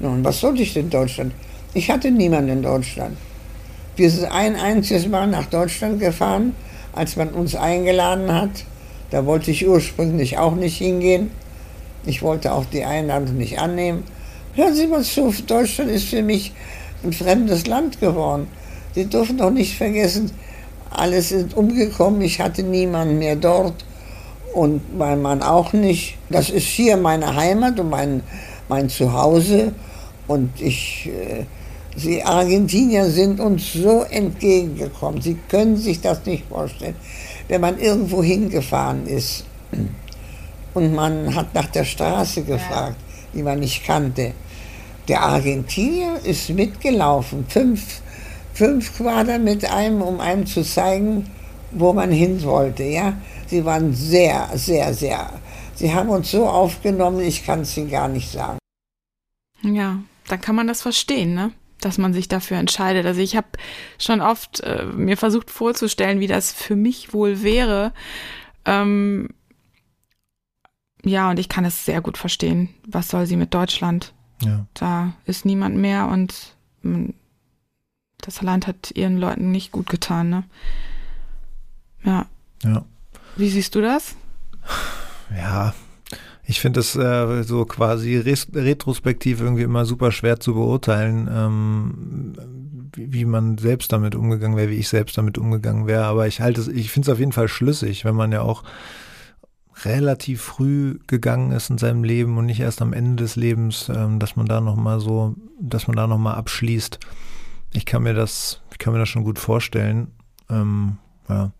[0.00, 1.32] Nun, was sollte ich in Deutschland?
[1.74, 3.16] Ich hatte niemanden in Deutschland.
[3.96, 6.54] Wir sind ein einziges Mal nach Deutschland gefahren,
[6.92, 8.64] als man uns eingeladen hat.
[9.10, 11.30] Da wollte ich ursprünglich auch nicht hingehen.
[12.06, 14.04] Ich wollte auch die Einladung nicht annehmen.
[14.54, 16.52] Hören Sie mal zu, Deutschland ist für mich
[17.02, 18.46] ein fremdes Land geworden.
[18.94, 20.30] Sie dürfen doch nicht vergessen,
[20.94, 22.20] alles ist umgekommen.
[22.22, 23.84] Ich hatte niemanden mehr dort
[24.54, 26.16] und mein Mann auch nicht.
[26.30, 28.22] Das ist hier meine Heimat und mein,
[28.68, 29.72] mein Zuhause.
[30.26, 31.44] Und ich, äh,
[31.96, 35.20] Sie Argentinier sind uns so entgegengekommen.
[35.20, 36.96] Sie können sich das nicht vorstellen.
[37.46, 39.44] Wenn man irgendwo hingefahren ist
[40.74, 42.96] und man hat nach der Straße gefragt,
[43.32, 44.32] die man nicht kannte,
[45.06, 48.00] der Argentinier ist mitgelaufen, fünf,
[48.54, 51.30] fünf Quader mit einem, um einem zu zeigen,
[51.72, 52.84] wo man hin wollte.
[52.84, 53.14] Ja?
[53.46, 55.30] Sie waren sehr, sehr, sehr.
[55.74, 58.58] Sie haben uns so aufgenommen, ich kann es Ihnen gar nicht sagen.
[59.62, 59.98] Ja,
[60.28, 61.52] dann kann man das verstehen, ne?
[61.80, 63.04] dass man sich dafür entscheidet.
[63.04, 63.48] Also ich habe
[63.98, 67.92] schon oft äh, mir versucht vorzustellen, wie das für mich wohl wäre.
[68.64, 69.30] Ähm,
[71.04, 72.70] ja, und ich kann es sehr gut verstehen.
[72.86, 74.14] Was soll sie mit Deutschland?
[74.42, 74.66] Ja.
[74.74, 77.14] Da ist niemand mehr und man,
[78.24, 80.30] das Land hat ihren Leuten nicht gut getan.
[80.30, 80.44] Ne?
[82.04, 82.26] Ja.
[82.62, 82.84] Ja.
[83.36, 84.16] Wie siehst du das?
[85.36, 85.74] Ja,
[86.46, 92.34] ich finde es äh, so quasi retrospektiv irgendwie immer super schwer zu beurteilen, ähm,
[92.94, 96.04] wie, wie, man selbst damit umgegangen wäre, wie ich selbst damit umgegangen wäre.
[96.04, 98.62] Aber ich halte es, ich finde es auf jeden Fall schlüssig, wenn man ja auch
[99.84, 104.18] relativ früh gegangen ist in seinem Leben und nicht erst am Ende des Lebens, ähm,
[104.18, 107.00] dass man da nochmal so, dass man da nochmal abschließt.
[107.74, 110.12] Ich kann mir das, ich kann mir das schon gut vorstellen.
[110.48, 110.98] Ähm,
[111.28, 111.50] ja.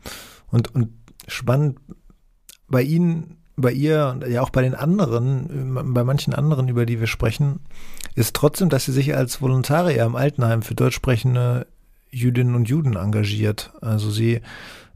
[0.51, 0.91] Und, und
[1.29, 1.79] spannend
[2.69, 7.01] bei Ihnen, bei ihr und ja auch bei den anderen, bei manchen anderen, über die
[7.01, 7.61] wir sprechen,
[8.15, 11.67] ist trotzdem, dass sie sich als Volontarier im Altenheim für deutschsprechende
[12.11, 13.73] Jüdinnen und Juden engagiert.
[13.81, 14.41] Also sie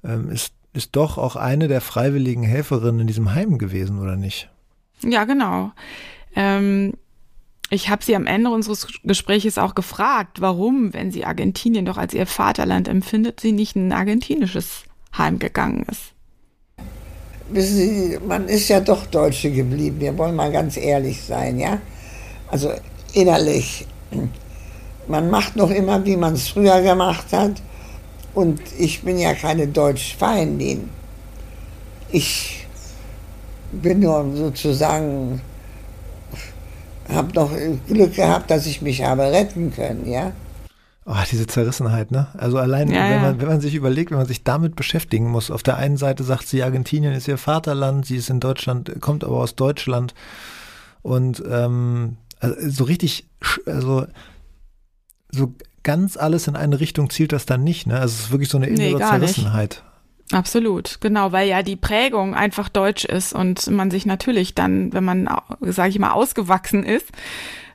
[0.04, 4.50] ähm, ist, ist doch auch eine der freiwilligen Helferinnen in diesem Heim gewesen, oder nicht?
[5.02, 5.72] Ja, genau.
[6.34, 6.94] Ähm,
[7.70, 12.14] ich habe sie am Ende unseres Gespräches auch gefragt, warum, wenn sie Argentinien doch als
[12.14, 14.84] ihr Vaterland empfindet, sie nicht ein argentinisches
[15.16, 16.14] heimgegangen ist.
[17.50, 20.00] Wissen Sie, man ist ja doch Deutsche geblieben.
[20.00, 21.80] Wir wollen mal ganz ehrlich sein, ja?
[22.50, 22.72] Also
[23.14, 23.86] innerlich.
[25.06, 27.62] Man macht noch immer, wie man es früher gemacht hat.
[28.34, 30.90] Und ich bin ja keine Deutschfeindin.
[32.10, 32.66] Ich
[33.72, 35.40] bin nur sozusagen,
[37.08, 37.50] habe noch
[37.86, 40.32] Glück gehabt, dass ich mich habe retten können, ja.
[41.10, 42.26] Oh, diese Zerrissenheit, ne?
[42.36, 43.40] Also allein, ja, wenn, man, ja.
[43.40, 45.50] wenn man sich überlegt, wenn man sich damit beschäftigen muss.
[45.50, 49.24] Auf der einen Seite sagt sie, Argentinien ist ihr Vaterland, sie ist in Deutschland, kommt
[49.24, 50.12] aber aus Deutschland.
[51.00, 53.26] Und ähm, also so richtig,
[53.64, 54.06] also
[55.30, 57.94] so ganz alles in eine Richtung zielt das dann nicht, ne?
[57.98, 59.82] Also es ist wirklich so eine innere nee, Zerrissenheit.
[60.32, 65.04] Absolut, genau, weil ja die Prägung einfach deutsch ist und man sich natürlich dann, wenn
[65.04, 65.28] man,
[65.60, 67.06] sage ich mal, ausgewachsen ist,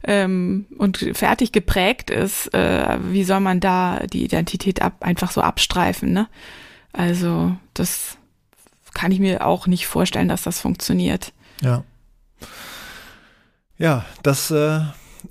[0.03, 5.41] ähm, und fertig geprägt ist, äh, wie soll man da die Identität ab, einfach so
[5.41, 6.27] abstreifen, ne?
[6.91, 8.17] Also das
[8.93, 11.33] kann ich mir auch nicht vorstellen, dass das funktioniert.
[11.61, 11.83] Ja.
[13.77, 14.81] Ja, das äh,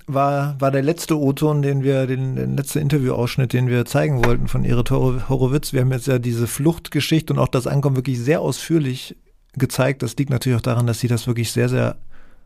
[0.07, 4.47] war, war der letzte O-Ton, den wir, den, den letzte Interviewausschnitt, den wir zeigen wollten
[4.47, 5.73] von Erit Horowitz.
[5.73, 9.15] Wir haben jetzt ja diese Fluchtgeschichte und auch das Ankommen wirklich sehr ausführlich
[9.53, 10.03] gezeigt.
[10.03, 11.95] Das liegt natürlich auch daran, dass sie das wirklich sehr, sehr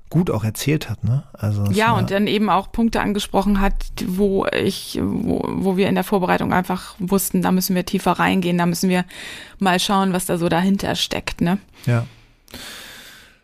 [0.09, 1.23] gut auch erzählt hat, ne?
[1.33, 3.73] Also ja, und dann eben auch Punkte angesprochen hat,
[4.05, 8.57] wo ich, wo, wo wir in der Vorbereitung einfach wussten, da müssen wir tiefer reingehen,
[8.57, 9.03] da müssen wir
[9.59, 11.57] mal schauen, was da so dahinter steckt, ne?
[11.85, 12.05] Ja.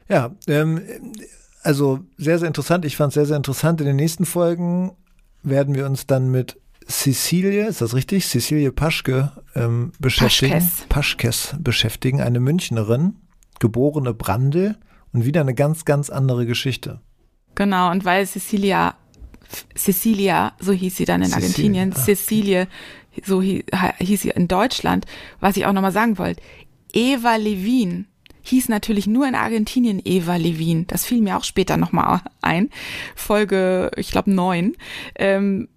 [0.08, 0.82] Ja, ähm,
[1.64, 2.86] also sehr, sehr interessant.
[2.86, 3.82] Ich fand es sehr, sehr interessant.
[3.82, 4.92] In den nächsten Folgen
[5.42, 8.28] werden wir uns dann mit Cecilie, ist das richtig?
[8.28, 10.52] Cecilie Paschke ähm, beschäftigen.
[10.54, 10.86] Paschkes.
[10.90, 13.16] Paschkes beschäftigen, eine Münchnerin,
[13.60, 14.76] geborene Brandl
[15.14, 17.00] und wieder eine ganz, ganz andere Geschichte.
[17.56, 18.96] Genau, und weil Cecilia,
[19.76, 22.04] Cecilia, so hieß sie dann in Cecilie, Argentinien, ach.
[22.04, 22.68] Cecilie,
[23.24, 23.64] so hieß,
[24.00, 25.06] hieß sie in Deutschland,
[25.40, 26.42] was ich auch nochmal sagen wollte,
[26.92, 28.08] Eva Levin
[28.44, 30.86] hieß natürlich nur in Argentinien Eva Levin.
[30.88, 32.70] Das fiel mir auch später nochmal ein.
[33.16, 34.76] Folge, ich glaube, neun.
[35.16, 35.68] Ähm,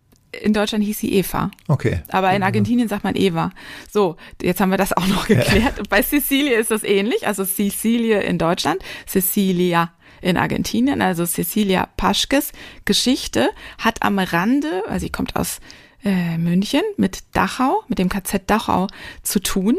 [0.42, 1.50] in Deutschland hieß sie Eva.
[1.68, 2.00] Okay.
[2.08, 3.50] Aber in Argentinien sagt man Eva.
[3.90, 5.78] So, jetzt haben wir das auch noch geklärt.
[5.78, 5.84] Ja.
[5.88, 7.26] Bei Cecilie ist das ähnlich.
[7.26, 12.52] Also Cecilie in Deutschland, Cecilia in Argentinien, also Cecilia Paschkes
[12.84, 15.60] Geschichte hat am Rande, also sie kommt aus
[16.06, 18.86] äh, München mit Dachau, mit dem KZ Dachau
[19.22, 19.76] zu tun.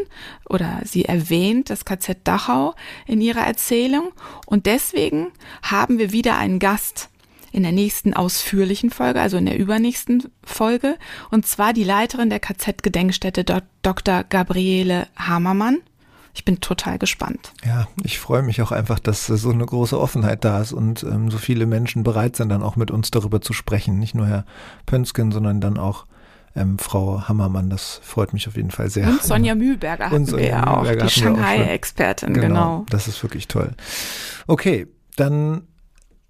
[0.50, 2.76] Oder sie erwähnt das KZ Dachau
[3.06, 4.12] in ihrer Erzählung.
[4.46, 5.28] Und deswegen
[5.64, 7.10] haben wir wieder einen Gast
[7.54, 10.98] in der nächsten ausführlichen Folge, also in der übernächsten Folge,
[11.32, 13.46] und zwar die Leiterin der KZ-Gedenkstätte
[13.82, 14.24] Dr.
[14.26, 15.78] Gabriele Hamermann.
[16.34, 17.54] Ich bin total gespannt.
[17.66, 21.32] Ja, ich freue mich auch einfach, dass so eine große Offenheit da ist und ähm,
[21.32, 23.98] so viele Menschen bereit sind, dann auch mit uns darüber zu sprechen.
[23.98, 24.46] Nicht nur Herr
[24.86, 26.06] Pönsken, sondern dann auch
[26.58, 27.70] ähm, Frau Hammermann.
[27.70, 29.08] Das freut mich auf jeden Fall sehr.
[29.08, 32.86] Und Sonja Mühlberger hatten Sonja wir ja auch, die Shanghai-Expertin, genau, genau.
[32.90, 33.74] Das ist wirklich toll.
[34.48, 35.64] Okay, dann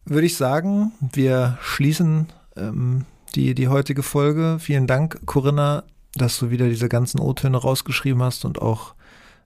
[0.06, 3.06] würde ich sagen, wir schließen ähm,
[3.36, 4.58] die, die heutige Folge.
[4.60, 5.84] Vielen Dank, Corinna,
[6.16, 8.96] dass du wieder diese ganzen O-Töne rausgeschrieben hast und auch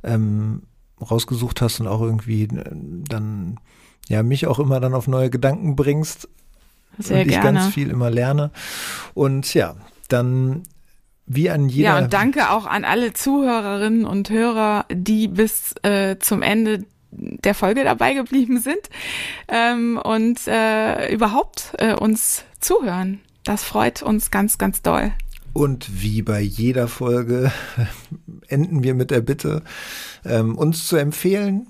[0.04, 0.64] ähm,
[1.00, 3.60] rausgesucht hast und auch irgendwie äh, dann
[4.08, 6.28] ja mich auch immer dann auf neue Gedanken bringst.
[7.00, 7.60] Sehr und ich gerne.
[7.60, 8.52] ganz viel immer lerne.
[9.14, 9.76] Und ja,
[10.10, 10.64] dann
[11.36, 11.90] wie an jeder.
[11.90, 17.56] Ja, und danke auch an alle Zuhörerinnen und Hörer, die bis äh, zum Ende der
[17.56, 18.90] Folge dabei geblieben sind
[19.48, 23.20] ähm, und äh, überhaupt äh, uns zuhören.
[23.44, 25.12] Das freut uns ganz, ganz doll.
[25.54, 27.52] Und wie bei jeder Folge
[28.48, 29.64] enden wir mit der Bitte,
[30.24, 31.68] ähm, uns zu empfehlen,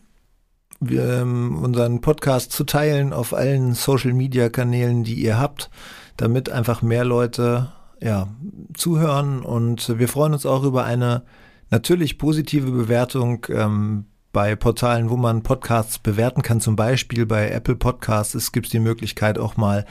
[0.79, 5.69] wir, ähm, unseren Podcast zu teilen auf allen Social-Media-Kanälen, die ihr habt,
[6.17, 7.71] damit einfach mehr Leute
[8.01, 8.27] ja,
[8.73, 9.41] zuhören.
[9.41, 11.23] Und wir freuen uns auch über eine
[11.69, 17.75] natürlich positive Bewertung ähm, bei Portalen, wo man Podcasts bewerten kann, zum Beispiel bei Apple
[17.75, 19.85] Podcasts, es gibt die Möglichkeit auch mal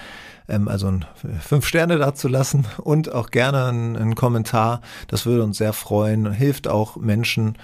[0.48, 1.04] ähm, also ein,
[1.40, 4.80] fünf Sterne dazulassen und auch gerne einen, einen Kommentar.
[5.08, 6.32] Das würde uns sehr freuen.
[6.32, 7.58] Hilft auch Menschen,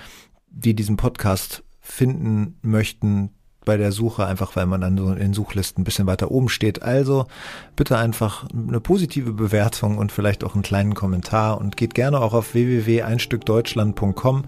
[0.48, 3.30] die diesen Podcast finden möchten,
[3.66, 6.48] bei der Suche, einfach weil man dann so in den Suchlisten ein bisschen weiter oben
[6.48, 6.82] steht.
[6.82, 7.26] Also
[7.74, 12.32] bitte einfach eine positive Bewertung und vielleicht auch einen kleinen Kommentar und geht gerne auch
[12.32, 14.44] auf www.einstückdeutschland.com.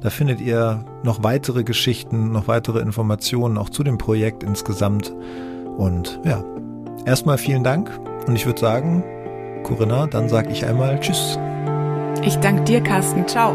[0.00, 5.14] Da findet ihr noch weitere Geschichten, noch weitere Informationen auch zu dem Projekt insgesamt.
[5.76, 6.42] Und ja,
[7.06, 7.90] erstmal vielen Dank
[8.26, 9.04] und ich würde sagen,
[9.62, 11.38] Corinna, dann sage ich einmal Tschüss.
[12.24, 13.26] Ich danke dir, Carsten.
[13.28, 13.54] Ciao.